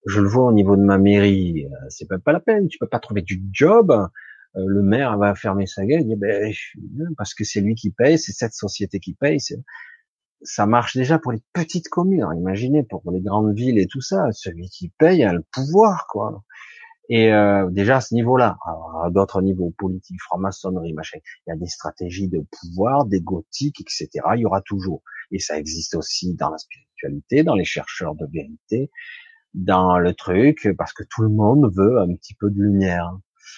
je 0.08 0.20
le 0.20 0.28
vois 0.28 0.46
au 0.46 0.52
niveau 0.52 0.76
de 0.76 0.82
ma 0.82 0.98
mairie, 0.98 1.68
c'est 1.90 2.08
pas, 2.08 2.18
pas 2.18 2.34
la 2.34 2.40
peine, 2.40 2.68
tu 2.68 2.80
peux 2.80 2.88
pas 2.88 3.00
trouver 3.00 3.22
du 3.22 3.42
job. 3.52 4.08
Le 4.56 4.82
maire 4.82 5.18
va 5.18 5.34
fermer 5.36 5.66
sa 5.68 5.86
gueule, 5.86 6.02
il 6.02 6.08
dit, 6.08 6.16
ben, 6.18 6.52
parce 7.16 7.34
que 7.34 7.46
c'est 7.46 7.62
lui 7.62 7.76
qui 7.76 7.92
paye, 7.92 8.18
c'est 8.18 8.34
cette 8.34 8.54
société 8.54 9.00
qui 9.00 9.14
paye. 9.14 9.40
Ça 10.44 10.66
marche 10.66 10.98
déjà 10.98 11.20
pour 11.20 11.32
les 11.32 11.42
petites 11.54 11.90
communes. 11.90 12.26
imaginez 12.36 12.84
pour 12.84 13.04
les 13.12 13.22
grandes 13.22 13.54
villes 13.56 13.78
et 13.78 13.88
tout 13.88 14.02
ça, 14.02 14.32
celui 14.32 14.70
qui 14.70 14.90
paye 14.90 15.24
a 15.24 15.34
le 15.34 15.44
pouvoir, 15.52 16.08
quoi. 16.08 16.44
Et 17.10 17.34
euh, 17.34 17.70
déjà 17.70 17.98
à 17.98 18.02
ce 18.02 18.16
niveau-là, 18.16 18.58
à 19.04 19.10
d'autres 19.10 19.42
niveaux 19.42 19.74
politiques, 19.78 20.22
franc-maçonnerie, 20.22 20.94
machin, 20.94 21.20
il 21.46 21.50
y 21.50 21.54
a 21.54 21.58
des 21.58 21.68
stratégies 21.68 22.30
de 22.30 22.46
pouvoir, 22.52 23.06
des 23.06 23.20
gothiques, 23.20 23.82
etc. 23.82 24.10
Il 24.36 24.40
y 24.40 24.46
aura 24.46 24.62
toujours. 24.62 25.02
Et 25.32 25.40
ça 25.40 25.60
existe 25.60 25.96
aussi 25.96 26.36
dans 26.36 26.50
la 26.50 26.58
spiritualité, 26.58 27.44
dans 27.44 27.56
les 27.56 27.66
chercheurs 27.66 28.16
de 28.16 28.26
vérité, 28.32 28.92
dans 29.54 30.00
le 30.00 30.14
truc, 30.14 30.70
parce 30.78 30.94
que 30.94 31.04
tout 31.04 31.22
le 31.22 31.30
monde 31.30 31.70
veut 31.76 32.00
un 32.00 32.14
petit 32.16 32.34
peu 32.34 32.50
de 32.50 32.62
lumière, 32.62 33.12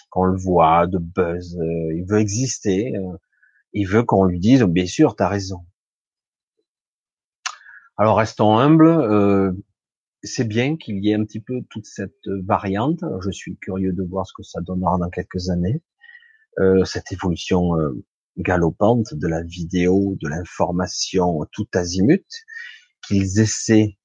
qu'on 0.10 0.26
le 0.26 0.38
voit, 0.38 0.88
de 0.88 0.98
buzz, 0.98 1.58
euh, 1.60 1.94
il 1.96 2.06
veut 2.08 2.20
exister, 2.20 2.96
euh, 2.96 3.18
il 3.74 3.88
veut 3.88 4.04
qu'on 4.04 4.26
lui 4.26 4.40
dise, 4.40 4.64
bien 4.64 4.86
sûr, 4.88 5.16
t'as 5.16 5.28
raison. 5.28 5.60
Alors 7.98 8.18
restons 8.18 8.58
humbles, 8.58 8.88
euh, 8.88 9.52
c'est 10.24 10.48
bien 10.48 10.78
qu'il 10.78 11.04
y 11.04 11.12
ait 11.12 11.16
un 11.16 11.24
petit 11.26 11.40
peu 11.40 11.62
toute 11.70 11.86
cette 11.86 12.28
variante, 12.46 13.04
je 13.24 13.32
suis 13.32 13.58
curieux 13.58 13.94
de 13.94 14.04
voir 14.04 14.26
ce 14.26 14.34
que 14.36 14.44
ça 14.44 14.62
donnera 14.62 14.98
dans 14.98 15.10
quelques 15.10 15.50
années, 15.50 15.82
cette 16.86 17.12
évolution 17.12 17.72
galopante 18.38 19.14
de 19.14 19.28
la 19.28 19.44
vidéo, 19.44 20.16
de 20.22 20.30
l'information 20.30 21.46
tout 21.52 21.68
azimut, 21.74 22.26
qu'ils 23.06 23.40
essaient 23.40 23.98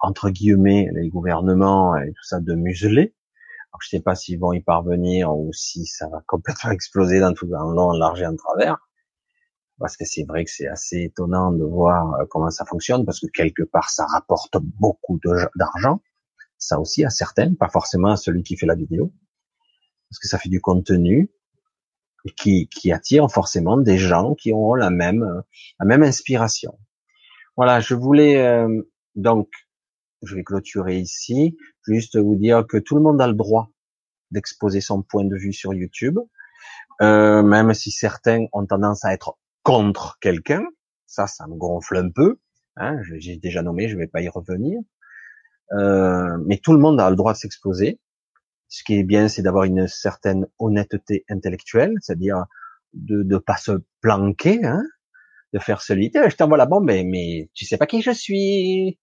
entre 0.00 0.30
guillemets, 0.30 0.88
les 0.94 1.08
gouvernements 1.08 1.96
et 1.96 2.08
tout 2.08 2.24
ça 2.24 2.40
de 2.40 2.54
museler. 2.54 3.14
Alors, 3.72 3.82
je 3.82 3.88
sais 3.88 4.00
pas 4.00 4.14
s'ils 4.14 4.38
vont 4.38 4.52
y 4.52 4.60
parvenir 4.60 5.36
ou 5.36 5.52
si 5.52 5.86
ça 5.86 6.08
va 6.08 6.22
complètement 6.26 6.70
exploser 6.70 7.20
dans 7.20 7.32
tout 7.32 7.46
dans 7.46 7.70
long, 7.70 7.92
large 7.92 8.22
et 8.22 8.26
en 8.26 8.36
travers. 8.36 8.89
Parce 9.80 9.96
que 9.96 10.04
c'est 10.04 10.24
vrai 10.24 10.44
que 10.44 10.50
c'est 10.50 10.68
assez 10.68 11.04
étonnant 11.04 11.50
de 11.52 11.64
voir 11.64 12.14
euh, 12.14 12.26
comment 12.30 12.50
ça 12.50 12.64
fonctionne, 12.64 13.04
parce 13.04 13.18
que 13.18 13.26
quelque 13.26 13.62
part 13.62 13.90
ça 13.90 14.06
rapporte 14.06 14.58
beaucoup 14.60 15.18
d'argent. 15.56 16.00
Ça 16.58 16.78
aussi 16.78 17.04
à 17.04 17.10
certains, 17.10 17.54
pas 17.54 17.70
forcément 17.70 18.10
à 18.10 18.16
celui 18.16 18.42
qui 18.42 18.56
fait 18.56 18.66
la 18.66 18.74
vidéo. 18.74 19.12
Parce 20.10 20.18
que 20.20 20.28
ça 20.28 20.38
fait 20.38 20.50
du 20.50 20.60
contenu 20.60 21.30
qui, 22.36 22.68
qui 22.68 22.92
attire 22.92 23.30
forcément 23.30 23.78
des 23.78 23.96
gens 23.96 24.34
qui 24.34 24.52
auront 24.52 24.74
la 24.74 24.90
même, 24.90 25.42
la 25.78 25.86
même 25.86 26.02
inspiration. 26.02 26.78
Voilà, 27.56 27.80
je 27.80 27.94
voulais 27.94 28.36
euh, 28.36 28.82
donc 29.14 29.48
je 30.22 30.34
vais 30.34 30.44
clôturer 30.44 30.98
ici, 30.98 31.56
juste 31.86 32.18
vous 32.18 32.36
dire 32.36 32.66
que 32.66 32.76
tout 32.76 32.96
le 32.96 33.02
monde 33.02 33.20
a 33.20 33.26
le 33.26 33.34
droit 33.34 33.70
d'exposer 34.30 34.80
son 34.80 35.02
point 35.02 35.24
de 35.24 35.36
vue 35.36 35.52
sur 35.52 35.74
YouTube, 35.74 36.18
euh, 37.00 37.42
même 37.42 37.72
si 37.74 37.90
certains 37.90 38.46
ont 38.52 38.66
tendance 38.66 39.04
à 39.04 39.12
être 39.12 39.38
contre 39.70 40.18
quelqu'un, 40.20 40.64
ça, 41.06 41.28
ça 41.28 41.46
me 41.46 41.54
gonfle 41.54 41.96
un 41.96 42.10
peu, 42.10 42.40
hein, 42.74 42.98
j'ai 43.20 43.36
déjà 43.36 43.62
nommé, 43.62 43.88
je 43.88 43.96
vais 43.96 44.08
pas 44.08 44.20
y 44.20 44.28
revenir, 44.28 44.80
euh, 45.74 46.36
mais 46.44 46.58
tout 46.58 46.72
le 46.72 46.80
monde 46.80 47.00
a 47.00 47.08
le 47.08 47.14
droit 47.14 47.34
de 47.34 47.38
s'exposer. 47.38 48.00
Ce 48.66 48.82
qui 48.82 48.98
est 48.98 49.04
bien, 49.04 49.28
c'est 49.28 49.42
d'avoir 49.42 49.62
une 49.62 49.86
certaine 49.86 50.48
honnêteté 50.58 51.24
intellectuelle, 51.28 51.94
c'est-à-dire 52.00 52.46
de 52.94 53.22
ne 53.22 53.38
pas 53.38 53.58
se 53.58 53.70
planquer, 54.00 54.58
hein, 54.64 54.82
de 55.52 55.60
faire 55.60 55.82
celui, 55.82 56.10
je 56.12 56.34
t'envoie 56.34 56.58
la 56.58 56.66
bombe, 56.66 56.86
mais, 56.86 57.04
mais 57.04 57.48
tu 57.54 57.64
sais 57.64 57.76
pas 57.76 57.86
qui 57.86 58.02
je 58.02 58.10
suis, 58.10 58.98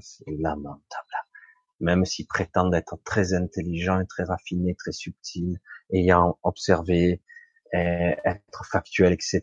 c'est 0.00 0.36
lamentable. 0.38 1.16
Même 1.80 2.04
s'ils 2.04 2.26
prétendent 2.26 2.74
être 2.74 2.98
très 3.06 3.32
intelligents 3.32 4.04
très 4.06 4.24
raffinés, 4.24 4.74
très 4.74 4.92
subtils, 4.92 5.58
ayant 5.94 6.38
observé, 6.42 7.22
être 7.72 8.64
factuel, 8.70 9.12
etc. 9.12 9.42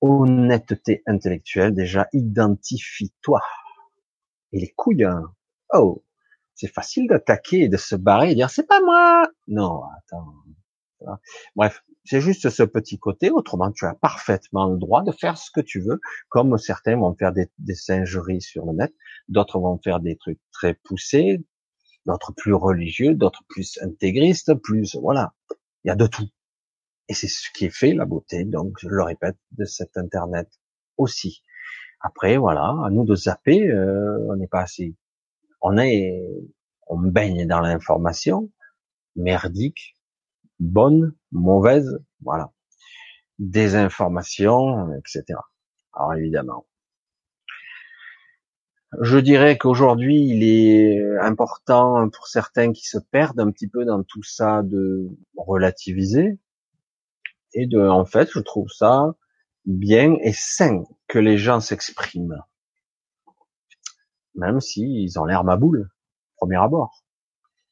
Honnêteté 0.00 1.02
intellectuelle, 1.06 1.74
déjà, 1.74 2.08
identifie-toi. 2.12 3.40
Et 4.52 4.60
les 4.60 4.72
couilles, 4.72 5.04
hein. 5.04 5.34
oh, 5.72 6.04
c'est 6.54 6.72
facile 6.72 7.08
d'attaquer 7.08 7.62
et 7.62 7.68
de 7.68 7.76
se 7.76 7.96
barrer 7.96 8.30
et 8.30 8.34
dire 8.34 8.50
c'est 8.50 8.66
pas 8.66 8.80
moi. 8.80 9.28
Non, 9.48 9.82
attends. 9.98 10.32
Bref, 11.54 11.82
c'est 12.04 12.20
juste 12.20 12.48
ce 12.48 12.62
petit 12.62 12.98
côté. 12.98 13.30
Autrement, 13.30 13.70
tu 13.70 13.84
as 13.84 13.94
parfaitement 13.94 14.66
le 14.66 14.78
droit 14.78 15.02
de 15.02 15.12
faire 15.12 15.36
ce 15.36 15.50
que 15.50 15.60
tu 15.60 15.80
veux, 15.80 16.00
comme 16.28 16.56
certains 16.56 16.96
vont 16.96 17.14
faire 17.14 17.32
des 17.32 17.74
singeries 17.74 18.40
sur 18.40 18.64
le 18.66 18.72
net, 18.72 18.94
d'autres 19.28 19.58
vont 19.58 19.78
faire 19.82 20.00
des 20.00 20.16
trucs 20.16 20.40
très 20.52 20.74
poussés, 20.74 21.44
d'autres 22.06 22.32
plus 22.32 22.54
religieux, 22.54 23.14
d'autres 23.14 23.44
plus 23.48 23.78
intégristes, 23.82 24.54
plus 24.54 24.96
voilà. 24.96 25.34
Il 25.84 25.88
y 25.88 25.90
a 25.90 25.96
de 25.96 26.06
tout. 26.06 26.28
Et 27.08 27.14
c'est 27.14 27.28
ce 27.28 27.50
qui 27.54 27.66
est 27.66 27.74
fait 27.74 27.94
la 27.94 28.04
beauté, 28.04 28.44
donc 28.44 28.76
je 28.80 28.88
le 28.88 29.02
répète, 29.02 29.36
de 29.52 29.64
cet 29.64 29.96
internet 29.96 30.48
aussi. 30.96 31.44
Après, 32.00 32.36
voilà, 32.36 32.74
à 32.84 32.90
nous 32.90 33.04
de 33.04 33.14
zapper, 33.14 33.68
euh, 33.68 34.18
on 34.28 34.36
n'est 34.36 34.48
pas 34.48 34.62
assez. 34.62 34.94
On 35.60 35.78
est, 35.78 36.22
on 36.86 36.98
baigne 36.98 37.46
dans 37.46 37.60
l'information 37.60 38.50
merdique, 39.16 39.96
bonne, 40.60 41.14
mauvaise, 41.32 41.98
voilà, 42.20 42.52
désinformation, 43.38 44.92
etc. 44.94 45.38
Alors 45.94 46.14
évidemment, 46.14 46.66
je 49.00 49.18
dirais 49.18 49.58
qu'aujourd'hui, 49.58 50.28
il 50.28 50.42
est 50.42 51.18
important 51.18 52.08
pour 52.10 52.28
certains 52.28 52.72
qui 52.72 52.86
se 52.86 52.98
perdent 52.98 53.40
un 53.40 53.50
petit 53.50 53.68
peu 53.68 53.84
dans 53.84 54.02
tout 54.02 54.22
ça 54.22 54.62
de 54.62 55.08
relativiser 55.36 56.38
et 57.58 57.68
en 57.76 58.04
fait, 58.04 58.28
je 58.30 58.40
trouve 58.40 58.68
ça 58.68 59.14
bien 59.64 60.14
et 60.20 60.32
sain 60.34 60.84
que 61.08 61.18
les 61.18 61.38
gens 61.38 61.60
s'expriment, 61.60 62.44
même 64.34 64.60
s'ils 64.60 65.18
ont 65.18 65.24
l'air 65.24 65.42
ma 65.42 65.56
boule, 65.56 65.88
premier 66.36 66.56
abord. 66.56 67.02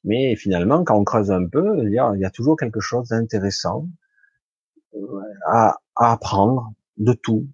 Mais 0.05 0.37
finalement, 0.37 0.85
quand 0.85 0.97
on 0.97 1.05
creuse 1.05 1.31
un 1.31 1.47
peu, 1.47 1.83
il 1.83 1.93
y 1.93 1.99
a, 1.99 2.31
toujours 2.31 2.57
quelque 2.57 2.81
chose 2.81 3.09
d'intéressant 3.09 3.89
euh, 4.95 5.21
à, 5.47 5.77
apprendre 5.97 6.73
de 6.97 7.13
tout. 7.13 7.47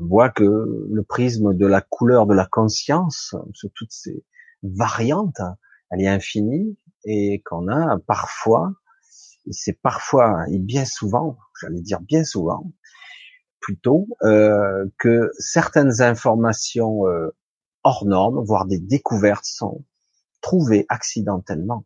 On 0.00 0.06
voit 0.06 0.30
que 0.30 0.44
le 0.90 1.02
prisme 1.02 1.54
de 1.54 1.66
la 1.66 1.82
couleur 1.82 2.26
de 2.26 2.34
la 2.34 2.46
conscience, 2.46 3.34
sur 3.52 3.70
toutes 3.74 3.92
ces 3.92 4.24
variantes, 4.62 5.40
elle 5.90 6.00
est 6.00 6.08
infinie 6.08 6.78
et 7.04 7.42
qu'on 7.44 7.68
a 7.68 7.98
parfois, 8.06 8.72
c'est 9.50 9.80
parfois 9.80 10.44
et 10.50 10.58
bien 10.58 10.84
souvent, 10.84 11.36
j'allais 11.60 11.80
dire 11.80 12.00
bien 12.00 12.24
souvent, 12.24 12.72
plutôt 13.60 14.08
euh, 14.22 14.86
que 14.98 15.30
certaines 15.38 16.00
informations 16.00 17.06
euh, 17.06 17.28
hors 17.82 18.06
normes, 18.06 18.44
voire 18.44 18.66
des 18.66 18.78
découvertes, 18.78 19.44
sont 19.44 19.84
trouvé 20.40 20.86
accidentellement. 20.88 21.84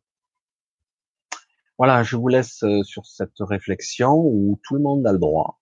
Voilà, 1.79 2.03
je 2.03 2.17
vous 2.17 2.29
laisse 2.29 2.63
euh, 2.63 2.83
sur 2.85 3.07
cette 3.07 3.41
réflexion 3.41 4.15
où 4.15 4.61
tout 4.63 4.75
le 4.75 4.83
monde 4.83 5.07
a 5.07 5.13
le 5.13 5.19
droit, 5.19 5.61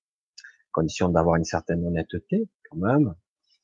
condition 0.72 1.08
d'avoir 1.08 1.36
une 1.36 1.44
certaine 1.44 1.86
honnêteté 1.86 2.48
quand 2.68 2.78
même. 2.78 3.14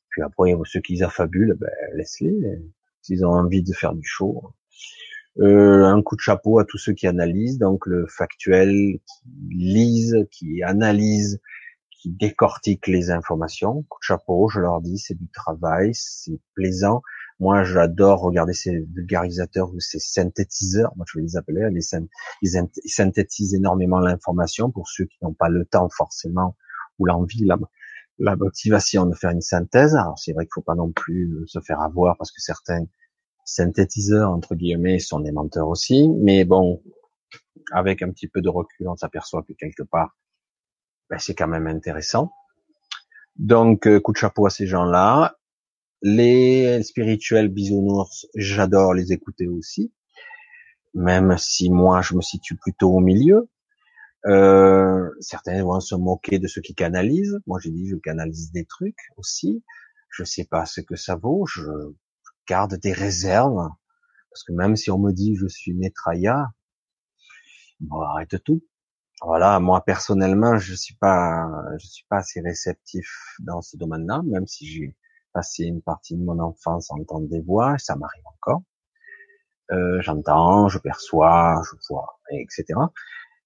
Puis 0.08 0.22
après, 0.22 0.54
ceux 0.64 0.80
qui 0.80 1.02
affabulent, 1.02 1.56
ben, 1.60 1.70
laisse-les, 1.94 2.62
s'ils 3.02 3.26
ont 3.26 3.32
envie 3.32 3.62
de 3.62 3.72
faire 3.74 3.94
du 3.94 4.06
show. 4.06 4.54
Euh, 5.40 5.84
un 5.84 6.02
coup 6.02 6.16
de 6.16 6.20
chapeau 6.20 6.58
à 6.58 6.64
tous 6.64 6.78
ceux 6.78 6.94
qui 6.94 7.06
analysent, 7.06 7.58
donc 7.58 7.86
le 7.86 8.06
factuel, 8.06 8.70
qui 9.06 9.28
lisent, 9.50 10.26
qui 10.30 10.62
analysent, 10.62 11.40
qui 11.90 12.10
décortiquent 12.10 12.86
les 12.86 13.10
informations. 13.10 13.82
Coup 13.88 13.98
de 14.00 14.04
chapeau, 14.04 14.48
je 14.48 14.60
leur 14.60 14.80
dis, 14.80 14.98
c'est 14.98 15.14
du 15.14 15.28
travail, 15.28 15.90
c'est 15.94 16.40
plaisant, 16.54 17.02
Moi, 17.38 17.64
j'adore 17.64 18.20
regarder 18.20 18.54
ces 18.54 18.86
vulgarisateurs 18.94 19.70
ou 19.74 19.80
ces 19.80 19.98
synthétiseurs. 19.98 20.92
Moi, 20.96 21.04
je 21.06 21.18
vais 21.18 21.22
les 21.22 21.36
appeler. 21.36 21.68
Les 21.70 21.82
ils 22.42 22.90
synthétisent 22.90 23.54
énormément 23.54 24.00
l'information 24.00 24.70
pour 24.70 24.88
ceux 24.88 25.04
qui 25.04 25.18
n'ont 25.22 25.34
pas 25.34 25.50
le 25.50 25.66
temps 25.66 25.88
forcément 25.90 26.56
ou 26.98 27.04
l'envie, 27.04 27.44
la, 27.44 27.58
la 28.18 28.36
motivation 28.36 29.04
de 29.04 29.14
faire 29.14 29.30
une 29.30 29.42
synthèse. 29.42 29.94
Alors, 29.96 30.18
c'est 30.18 30.32
vrai 30.32 30.44
qu'il 30.46 30.52
faut 30.54 30.62
pas 30.62 30.74
non 30.74 30.92
plus 30.92 31.42
se 31.46 31.60
faire 31.60 31.80
avoir 31.82 32.16
parce 32.16 32.32
que 32.32 32.40
certains 32.40 32.86
synthétiseurs 33.46 34.30
entre 34.30 34.54
guillemets 34.54 34.98
sont 34.98 35.20
des 35.20 35.32
menteurs 35.32 35.68
aussi. 35.68 36.10
Mais 36.20 36.44
bon, 36.44 36.82
avec 37.72 38.02
un 38.02 38.10
petit 38.10 38.28
peu 38.28 38.42
de 38.42 38.50
recul, 38.50 38.88
on 38.88 38.96
s'aperçoit 38.96 39.42
que 39.42 39.54
quelque 39.54 39.84
part, 39.84 40.16
ben, 41.08 41.18
c'est 41.18 41.34
quand 41.34 41.48
même 41.48 41.66
intéressant. 41.66 42.32
Donc, 43.36 43.86
euh, 43.86 44.00
coup 44.00 44.12
de 44.12 44.18
chapeau 44.18 44.46
à 44.46 44.50
ces 44.50 44.66
gens-là. 44.66 45.36
Les 46.02 46.82
spirituels 46.82 47.48
bisounours, 47.48 48.26
j'adore 48.34 48.92
les 48.92 49.12
écouter 49.12 49.48
aussi, 49.48 49.92
même 50.94 51.36
si 51.38 51.70
moi 51.70 52.02
je 52.02 52.14
me 52.14 52.20
situe 52.20 52.56
plutôt 52.56 52.90
au 52.90 53.00
milieu. 53.00 53.48
Euh, 54.26 55.08
certains 55.20 55.62
vont 55.62 55.80
se 55.80 55.94
moquer 55.94 56.38
de 56.38 56.48
ceux 56.48 56.60
qui 56.60 56.74
canalisent. 56.74 57.38
Moi 57.46 57.58
j'ai 57.62 57.70
dit 57.70 57.88
je 57.88 57.96
canalise 57.96 58.52
des 58.52 58.66
trucs 58.66 59.08
aussi. 59.16 59.64
Je 60.10 60.24
sais 60.24 60.44
pas 60.44 60.66
ce 60.66 60.80
que 60.80 60.96
ça 60.96 61.16
vaut. 61.16 61.46
Je 61.46 61.62
garde 62.46 62.74
des 62.74 62.92
réserves 62.92 63.68
parce 64.36 64.44
que 64.44 64.52
même 64.52 64.76
si 64.76 64.90
on 64.90 64.98
me 64.98 65.12
dit 65.12 65.34
je 65.34 65.46
suis 65.46 65.74
Netraya, 65.74 66.50
bon 67.80 68.02
arrête 68.02 68.42
tout. 68.44 68.62
Voilà, 69.22 69.60
moi 69.60 69.82
personnellement, 69.82 70.58
je 70.58 70.74
suis 70.74 70.94
pas, 70.96 71.48
je 71.78 71.86
suis 71.86 72.04
pas 72.10 72.18
assez 72.18 72.42
réceptif 72.42 73.08
dans 73.40 73.62
ce 73.62 73.78
domaine-là, 73.78 74.20
même 74.26 74.46
si 74.46 74.66
j'ai 74.66 74.94
passé 75.32 75.64
une 75.64 75.80
partie 75.80 76.16
de 76.16 76.22
mon 76.22 76.38
enfance 76.38 76.90
en 76.90 77.00
entendant 77.00 77.26
des 77.26 77.40
voix, 77.40 77.78
ça 77.78 77.96
m'arrive 77.96 78.24
encore. 78.26 78.62
Euh, 79.72 80.02
j'entends, 80.02 80.68
je 80.68 80.78
perçois, 80.80 81.62
je 81.64 81.76
vois, 81.88 82.20
etc. 82.30 82.78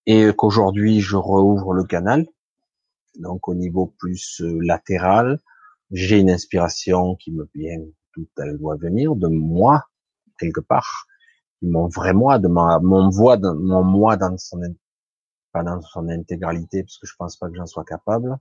Et 0.07 0.33
qu'aujourd'hui, 0.37 1.01
je 1.01 1.15
rouvre 1.15 1.73
le 1.73 1.85
canal, 1.85 2.27
donc 3.21 3.47
au 3.47 3.55
niveau 3.55 3.95
plus 3.99 4.41
euh, 4.41 4.59
latéral, 4.61 5.41
j'ai 5.93 6.19
une 6.19 6.31
inspiration 6.31 7.15
qui 7.15 7.31
me 7.31 7.49
vient 7.55 7.79
elle 8.39 8.59
doit 8.59 8.77
venir, 8.77 9.15
de 9.17 9.29
moi 9.29 9.85
quelque 10.39 10.61
part, 10.61 11.07
mon 11.63 11.89
vrai 11.89 12.15
moi, 12.15 12.39
de 12.39 12.49
ma, 12.49 12.79
mon 12.81 13.11
voix, 13.11 13.37
mon 13.39 13.85
moi 13.85 14.17
dans 14.17 14.37
son 14.39 14.61
pas 15.53 15.63
dans 15.63 15.81
son 15.81 16.09
intégralité 16.09 16.83
parce 16.83 16.99
que 16.99 17.07
je 17.07 17.15
pense 17.19 17.37
pas 17.37 17.49
que 17.49 17.57
j'en 17.57 17.67
sois 17.67 17.85
capable, 17.85 18.37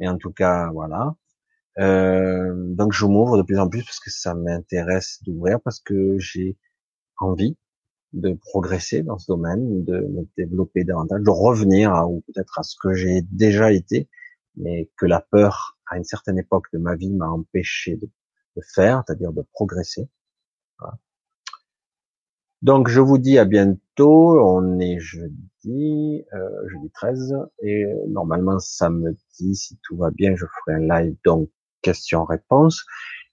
mais 0.00 0.08
en 0.08 0.16
tout 0.16 0.32
cas 0.32 0.70
voilà. 0.72 1.14
Euh, 1.78 2.54
donc 2.74 2.92
je 2.92 3.04
m'ouvre 3.06 3.36
de 3.36 3.42
plus 3.42 3.58
en 3.58 3.68
plus 3.68 3.84
parce 3.84 4.00
que 4.00 4.10
ça 4.10 4.34
m'intéresse 4.34 5.20
d'ouvrir 5.24 5.60
parce 5.60 5.80
que 5.80 6.18
j'ai 6.18 6.56
envie 7.18 7.56
de 8.12 8.32
progresser 8.32 9.02
dans 9.02 9.18
ce 9.18 9.26
domaine, 9.26 9.84
de 9.84 9.98
me 9.98 10.26
développer 10.36 10.84
davantage, 10.84 11.22
de 11.22 11.30
revenir 11.30 11.92
à, 11.92 12.06
ou 12.06 12.22
peut-être 12.28 12.58
à 12.58 12.62
ce 12.62 12.76
que 12.80 12.94
j'ai 12.94 13.22
déjà 13.22 13.72
été, 13.72 14.08
mais 14.56 14.88
que 14.96 15.06
la 15.06 15.20
peur 15.20 15.76
à 15.90 15.98
une 15.98 16.04
certaine 16.04 16.38
époque 16.38 16.66
de 16.72 16.78
ma 16.78 16.94
vie 16.94 17.12
m'a 17.12 17.28
empêché 17.28 17.96
de, 17.96 18.08
de 18.56 18.62
faire, 18.74 19.02
c'est-à-dire 19.06 19.32
de 19.32 19.42
progresser. 19.52 20.08
Donc 22.64 22.88
je 22.88 23.00
vous 23.00 23.18
dis 23.18 23.38
à 23.38 23.44
bientôt. 23.44 24.40
On 24.40 24.78
est 24.78 24.98
jeudi, 24.98 26.24
euh, 26.32 26.68
jeudi 26.68 26.90
13, 26.94 27.34
et 27.62 27.84
normalement 28.08 28.58
samedi, 28.58 29.54
si 29.54 29.78
tout 29.82 29.98
va 29.98 30.10
bien, 30.10 30.34
je 30.34 30.46
ferai 30.46 30.78
un 30.78 30.88
live 30.88 31.14
donc 31.26 31.50
question-réponse, 31.82 32.86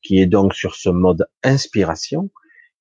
qui 0.03 0.19
est 0.19 0.25
donc 0.25 0.53
sur 0.53 0.75
ce 0.75 0.89
mode 0.89 1.27
inspiration, 1.43 2.29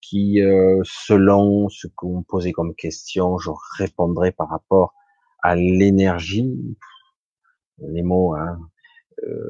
qui 0.00 0.42
euh, 0.42 0.80
selon 0.82 1.68
ce 1.68 1.86
que 1.86 2.06
vous 2.06 2.18
me 2.18 2.24
posez 2.24 2.50
comme 2.50 2.74
question, 2.74 3.38
je 3.38 3.50
répondrai 3.78 4.32
par 4.32 4.48
rapport 4.48 4.92
à 5.44 5.54
l'énergie, 5.54 6.52
les 7.78 8.02
mots, 8.02 8.34
hein, 8.34 8.58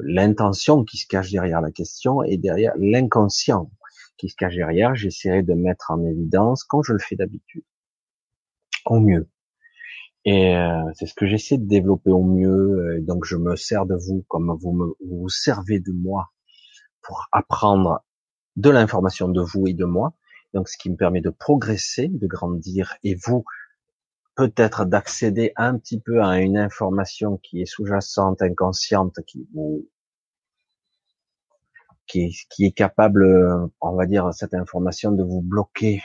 l'intention 0.02 0.84
qui 0.84 0.96
se 0.96 1.06
cache 1.06 1.30
derrière 1.30 1.60
la 1.60 1.70
question 1.70 2.22
et 2.22 2.36
derrière 2.36 2.72
l'inconscient 2.76 3.70
qui 4.20 4.28
se 4.28 4.36
cache 4.36 4.54
derrière, 4.54 4.94
j'essaierai 4.94 5.42
de 5.42 5.54
mettre 5.54 5.90
en 5.90 6.04
évidence, 6.04 6.62
quand 6.64 6.82
je 6.82 6.92
le 6.92 6.98
fais 6.98 7.16
d'habitude, 7.16 7.64
au 8.84 9.00
mieux. 9.00 9.28
Et 10.26 10.54
euh, 10.54 10.82
c'est 10.94 11.06
ce 11.06 11.14
que 11.14 11.26
j'essaie 11.26 11.56
de 11.56 11.66
développer 11.66 12.10
au 12.10 12.22
mieux. 12.22 12.50
Euh, 12.50 13.00
donc 13.00 13.24
je 13.24 13.36
me 13.36 13.56
sers 13.56 13.86
de 13.86 13.94
vous 13.94 14.24
comme 14.28 14.54
vous 14.60 14.72
me, 14.72 14.94
vous 15.00 15.28
servez 15.30 15.80
de 15.80 15.92
moi 15.92 16.30
pour 17.00 17.28
apprendre 17.32 18.04
de 18.56 18.68
l'information 18.68 19.28
de 19.28 19.40
vous 19.40 19.66
et 19.66 19.72
de 19.72 19.86
moi. 19.86 20.12
Donc 20.52 20.68
ce 20.68 20.76
qui 20.76 20.90
me 20.90 20.96
permet 20.96 21.22
de 21.22 21.30
progresser, 21.30 22.08
de 22.08 22.26
grandir, 22.26 22.96
et 23.02 23.14
vous 23.14 23.44
peut-être 24.48 24.86
d'accéder 24.86 25.52
un 25.56 25.76
petit 25.78 26.00
peu 26.00 26.22
à 26.22 26.38
une 26.38 26.56
information 26.56 27.36
qui 27.42 27.60
est 27.60 27.66
sous-jacente, 27.66 28.40
inconsciente, 28.40 29.16
qui 29.26 29.46
vous 29.54 29.86
qui 32.06 32.34
qui 32.48 32.64
est 32.64 32.72
capable, 32.72 33.24
euh, 33.24 33.66
on 33.80 33.94
va 33.96 34.06
dire, 34.06 34.32
cette 34.32 34.54
information 34.54 35.12
de 35.12 35.22
vous 35.22 35.42
bloquer 35.42 36.02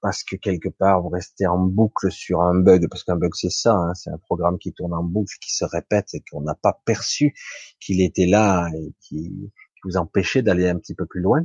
parce 0.00 0.24
que 0.24 0.36
quelque 0.36 0.70
part 0.70 1.02
vous 1.02 1.10
restez 1.10 1.46
en 1.46 1.58
boucle 1.58 2.10
sur 2.10 2.40
un 2.40 2.54
bug, 2.54 2.88
parce 2.88 3.04
qu'un 3.04 3.16
bug 3.16 3.34
c'est 3.34 3.50
ça, 3.50 3.74
hein, 3.74 3.94
c'est 3.94 4.10
un 4.10 4.18
programme 4.18 4.58
qui 4.58 4.72
tourne 4.72 4.94
en 4.94 5.02
boucle, 5.02 5.34
qui 5.40 5.52
se 5.54 5.66
répète 5.66 6.14
et 6.14 6.22
qu'on 6.30 6.40
n'a 6.40 6.54
pas 6.54 6.80
perçu 6.86 7.34
qu'il 7.78 8.00
était 8.00 8.26
là 8.26 8.68
et 8.74 8.94
qui, 9.00 9.52
vous 9.84 9.96
empêchait 9.96 10.42
d'aller 10.42 10.68
un 10.68 10.76
petit 10.78 10.94
peu 10.94 11.06
plus 11.06 11.22
loin. 11.22 11.40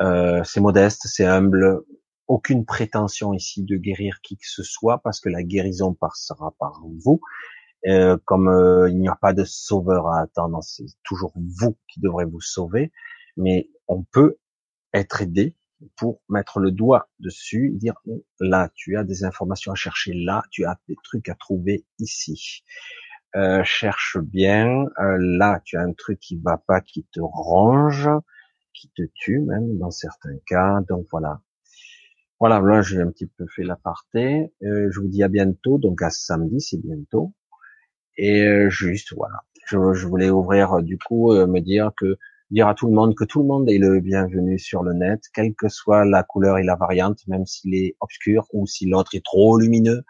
Euh, 0.00 0.42
c'est 0.44 0.60
modeste, 0.60 1.02
c'est 1.04 1.26
humble, 1.26 1.82
aucune 2.30 2.64
prétention 2.64 3.34
ici 3.34 3.64
de 3.64 3.76
guérir 3.76 4.20
qui 4.22 4.36
que 4.36 4.46
ce 4.46 4.62
soit, 4.62 4.98
parce 5.02 5.18
que 5.18 5.28
la 5.28 5.42
guérison 5.42 5.94
passera 5.94 6.54
par 6.60 6.80
vous, 7.04 7.20
euh, 7.88 8.16
comme 8.24 8.48
euh, 8.48 8.88
il 8.88 9.00
n'y 9.00 9.08
a 9.08 9.16
pas 9.16 9.32
de 9.32 9.42
sauveur 9.44 10.06
à 10.06 10.20
attendre, 10.20 10.62
c'est 10.62 10.86
toujours 11.02 11.32
vous 11.34 11.76
qui 11.88 11.98
devrez 11.98 12.26
vous 12.26 12.40
sauver, 12.40 12.92
mais 13.36 13.68
on 13.88 14.04
peut 14.04 14.36
être 14.94 15.22
aidé 15.22 15.56
pour 15.96 16.22
mettre 16.28 16.60
le 16.60 16.70
doigt 16.70 17.08
dessus, 17.18 17.72
dire 17.74 17.94
là 18.38 18.70
tu 18.76 18.96
as 18.96 19.02
des 19.02 19.24
informations 19.24 19.72
à 19.72 19.74
chercher, 19.74 20.12
là 20.14 20.44
tu 20.52 20.64
as 20.64 20.78
des 20.88 20.96
trucs 21.02 21.28
à 21.28 21.34
trouver 21.34 21.84
ici. 21.98 22.62
Euh, 23.34 23.64
cherche 23.64 24.18
bien, 24.18 24.84
euh, 25.00 25.16
là 25.18 25.60
tu 25.64 25.76
as 25.76 25.82
un 25.82 25.92
truc 25.94 26.20
qui 26.20 26.36
va 26.36 26.58
pas, 26.58 26.80
qui 26.80 27.04
te 27.12 27.20
ronge, 27.20 28.08
qui 28.72 28.88
te 28.90 29.02
tue 29.14 29.40
même 29.40 29.78
dans 29.78 29.90
certains 29.90 30.36
cas. 30.46 30.80
Donc 30.88 31.06
voilà. 31.10 31.40
Voilà, 32.40 32.60
là 32.60 32.80
j'ai 32.82 33.00
un 33.00 33.10
petit 33.10 33.26
peu 33.26 33.46
fait 33.54 33.62
l'aparté. 33.62 34.52
Euh, 34.62 34.88
je 34.90 35.00
vous 35.00 35.08
dis 35.08 35.22
à 35.22 35.28
bientôt, 35.28 35.78
donc 35.78 36.02
à 36.02 36.10
samedi, 36.10 36.60
c'est 36.60 36.80
bientôt. 36.80 37.34
Et 38.16 38.42
euh, 38.42 38.70
juste, 38.70 39.14
voilà. 39.16 39.36
Je, 39.66 40.06
voulais 40.06 40.30
ouvrir, 40.30 40.74
euh, 40.74 40.82
du 40.82 40.98
coup, 40.98 41.32
euh, 41.32 41.46
me 41.46 41.60
dire 41.60 41.90
que, 41.98 42.18
dire 42.50 42.68
à 42.68 42.74
tout 42.74 42.86
le 42.86 42.94
monde 42.94 43.14
que 43.14 43.24
tout 43.24 43.40
le 43.40 43.46
monde 43.46 43.70
est 43.70 43.78
le 43.78 44.00
bienvenu 44.00 44.58
sur 44.58 44.82
le 44.82 44.92
net, 44.94 45.22
quelle 45.34 45.54
que 45.54 45.68
soit 45.68 46.04
la 46.04 46.22
couleur 46.22 46.58
et 46.58 46.64
la 46.64 46.76
variante, 46.76 47.20
même 47.28 47.46
s'il 47.46 47.74
est 47.74 47.96
obscur 48.00 48.46
ou 48.52 48.66
si 48.66 48.86
l'autre 48.86 49.14
est 49.14 49.24
trop 49.24 49.58
lumineux, 49.58 50.02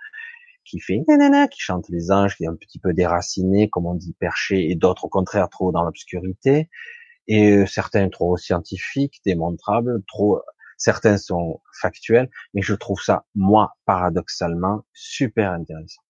qui 0.65 0.81
fait 0.81 1.03
nanana, 1.09 1.49
qui 1.49 1.61
chante 1.61 1.89
les 1.89 2.11
anges, 2.11 2.37
qui 2.37 2.45
est 2.45 2.49
un 2.49 2.57
petit 2.57 2.79
peu 2.79 2.93
déraciné, 2.95 3.69
comme 3.69 3.87
on 3.87 3.95
dit 3.95 4.15
perché, 4.19 4.71
et 4.71 4.77
d'autres 4.77 5.05
au 5.07 5.09
contraire 5.09 5.49
trop 5.49 5.73
dans 5.73 5.83
l'obscurité, 5.85 6.69
et 7.29 7.65
certains 7.67 8.09
trop 8.09 8.37
scientifiques, 8.37 9.21
démontrables, 9.25 10.03
trop, 10.09 10.41
certains 10.81 11.19
sont 11.19 11.61
factuels, 11.81 12.29
mais 12.55 12.63
je 12.63 12.75
trouve 12.75 13.01
ça, 13.01 13.25
moi, 13.37 13.77
paradoxalement, 13.87 14.85
super 14.93 15.53
intéressant 15.53 16.03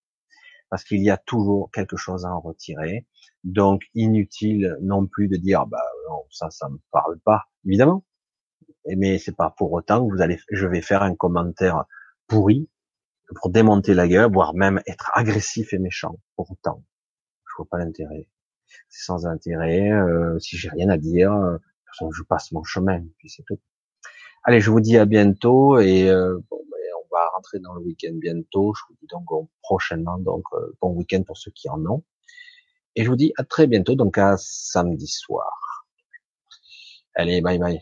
parce 0.71 0.85
qu'il 0.85 1.03
y 1.03 1.11
a 1.11 1.17
toujours 1.17 1.69
quelque 1.71 1.97
chose 1.97 2.25
à 2.25 2.29
en 2.33 2.39
retirer. 2.39 3.05
Donc 3.43 3.83
inutile 3.93 4.77
non 4.81 5.05
plus 5.05 5.27
de 5.27 5.35
dire 5.35 5.67
bah 5.67 5.83
non, 6.09 6.23
ça 6.31 6.49
ça 6.49 6.69
me 6.69 6.79
parle 6.91 7.19
pas 7.19 7.43
évidemment. 7.65 8.05
Mais 8.97 9.19
c'est 9.19 9.35
pas 9.35 9.53
pour 9.57 9.71
autant 9.73 10.07
que 10.07 10.13
vous 10.13 10.21
allez 10.21 10.39
je 10.51 10.65
vais 10.67 10.81
faire 10.81 11.03
un 11.03 11.15
commentaire 11.15 11.83
pourri 12.27 12.69
pour 13.35 13.51
démonter 13.51 13.93
la 13.93 14.07
gueule, 14.07 14.31
voire 14.31 14.53
même 14.55 14.81
être 14.87 15.11
agressif 15.13 15.73
et 15.73 15.79
méchant 15.79 16.17
pour 16.35 16.51
autant. 16.51 16.83
Je 17.45 17.53
vois 17.57 17.67
pas 17.69 17.77
l'intérêt. 17.77 18.27
C'est 18.89 19.05
sans 19.05 19.25
intérêt. 19.25 19.91
Euh, 19.91 20.39
si 20.39 20.57
j'ai 20.57 20.69
rien 20.69 20.89
à 20.89 20.97
dire, 20.97 21.33
euh, 21.33 21.57
je 21.99 22.23
passe 22.23 22.51
mon 22.53 22.63
chemin, 22.63 23.03
puis 23.17 23.29
c'est 23.29 23.43
tout. 23.43 23.59
Allez, 24.43 24.61
je 24.61 24.71
vous 24.71 24.81
dis 24.81 24.97
à 24.97 25.05
bientôt 25.05 25.79
et 25.79 26.09
euh, 26.09 26.39
bon, 26.49 26.61
va 27.11 27.27
rentrer 27.29 27.59
dans 27.59 27.73
le 27.73 27.81
week-end 27.81 28.13
bientôt. 28.13 28.73
Je 28.73 28.81
vous 28.87 28.95
dis 29.01 29.07
donc 29.07 29.25
prochainement, 29.61 30.17
donc 30.17 30.43
euh, 30.53 30.73
bon 30.81 30.91
week-end 30.91 31.23
pour 31.23 31.37
ceux 31.37 31.51
qui 31.51 31.69
en 31.69 31.85
ont. 31.85 32.03
Et 32.95 33.03
je 33.03 33.09
vous 33.09 33.15
dis 33.15 33.33
à 33.37 33.43
très 33.43 33.67
bientôt, 33.67 33.95
donc 33.95 34.17
à 34.17 34.35
samedi 34.37 35.07
soir. 35.07 35.85
Allez, 37.15 37.41
bye 37.41 37.59
bye. 37.59 37.81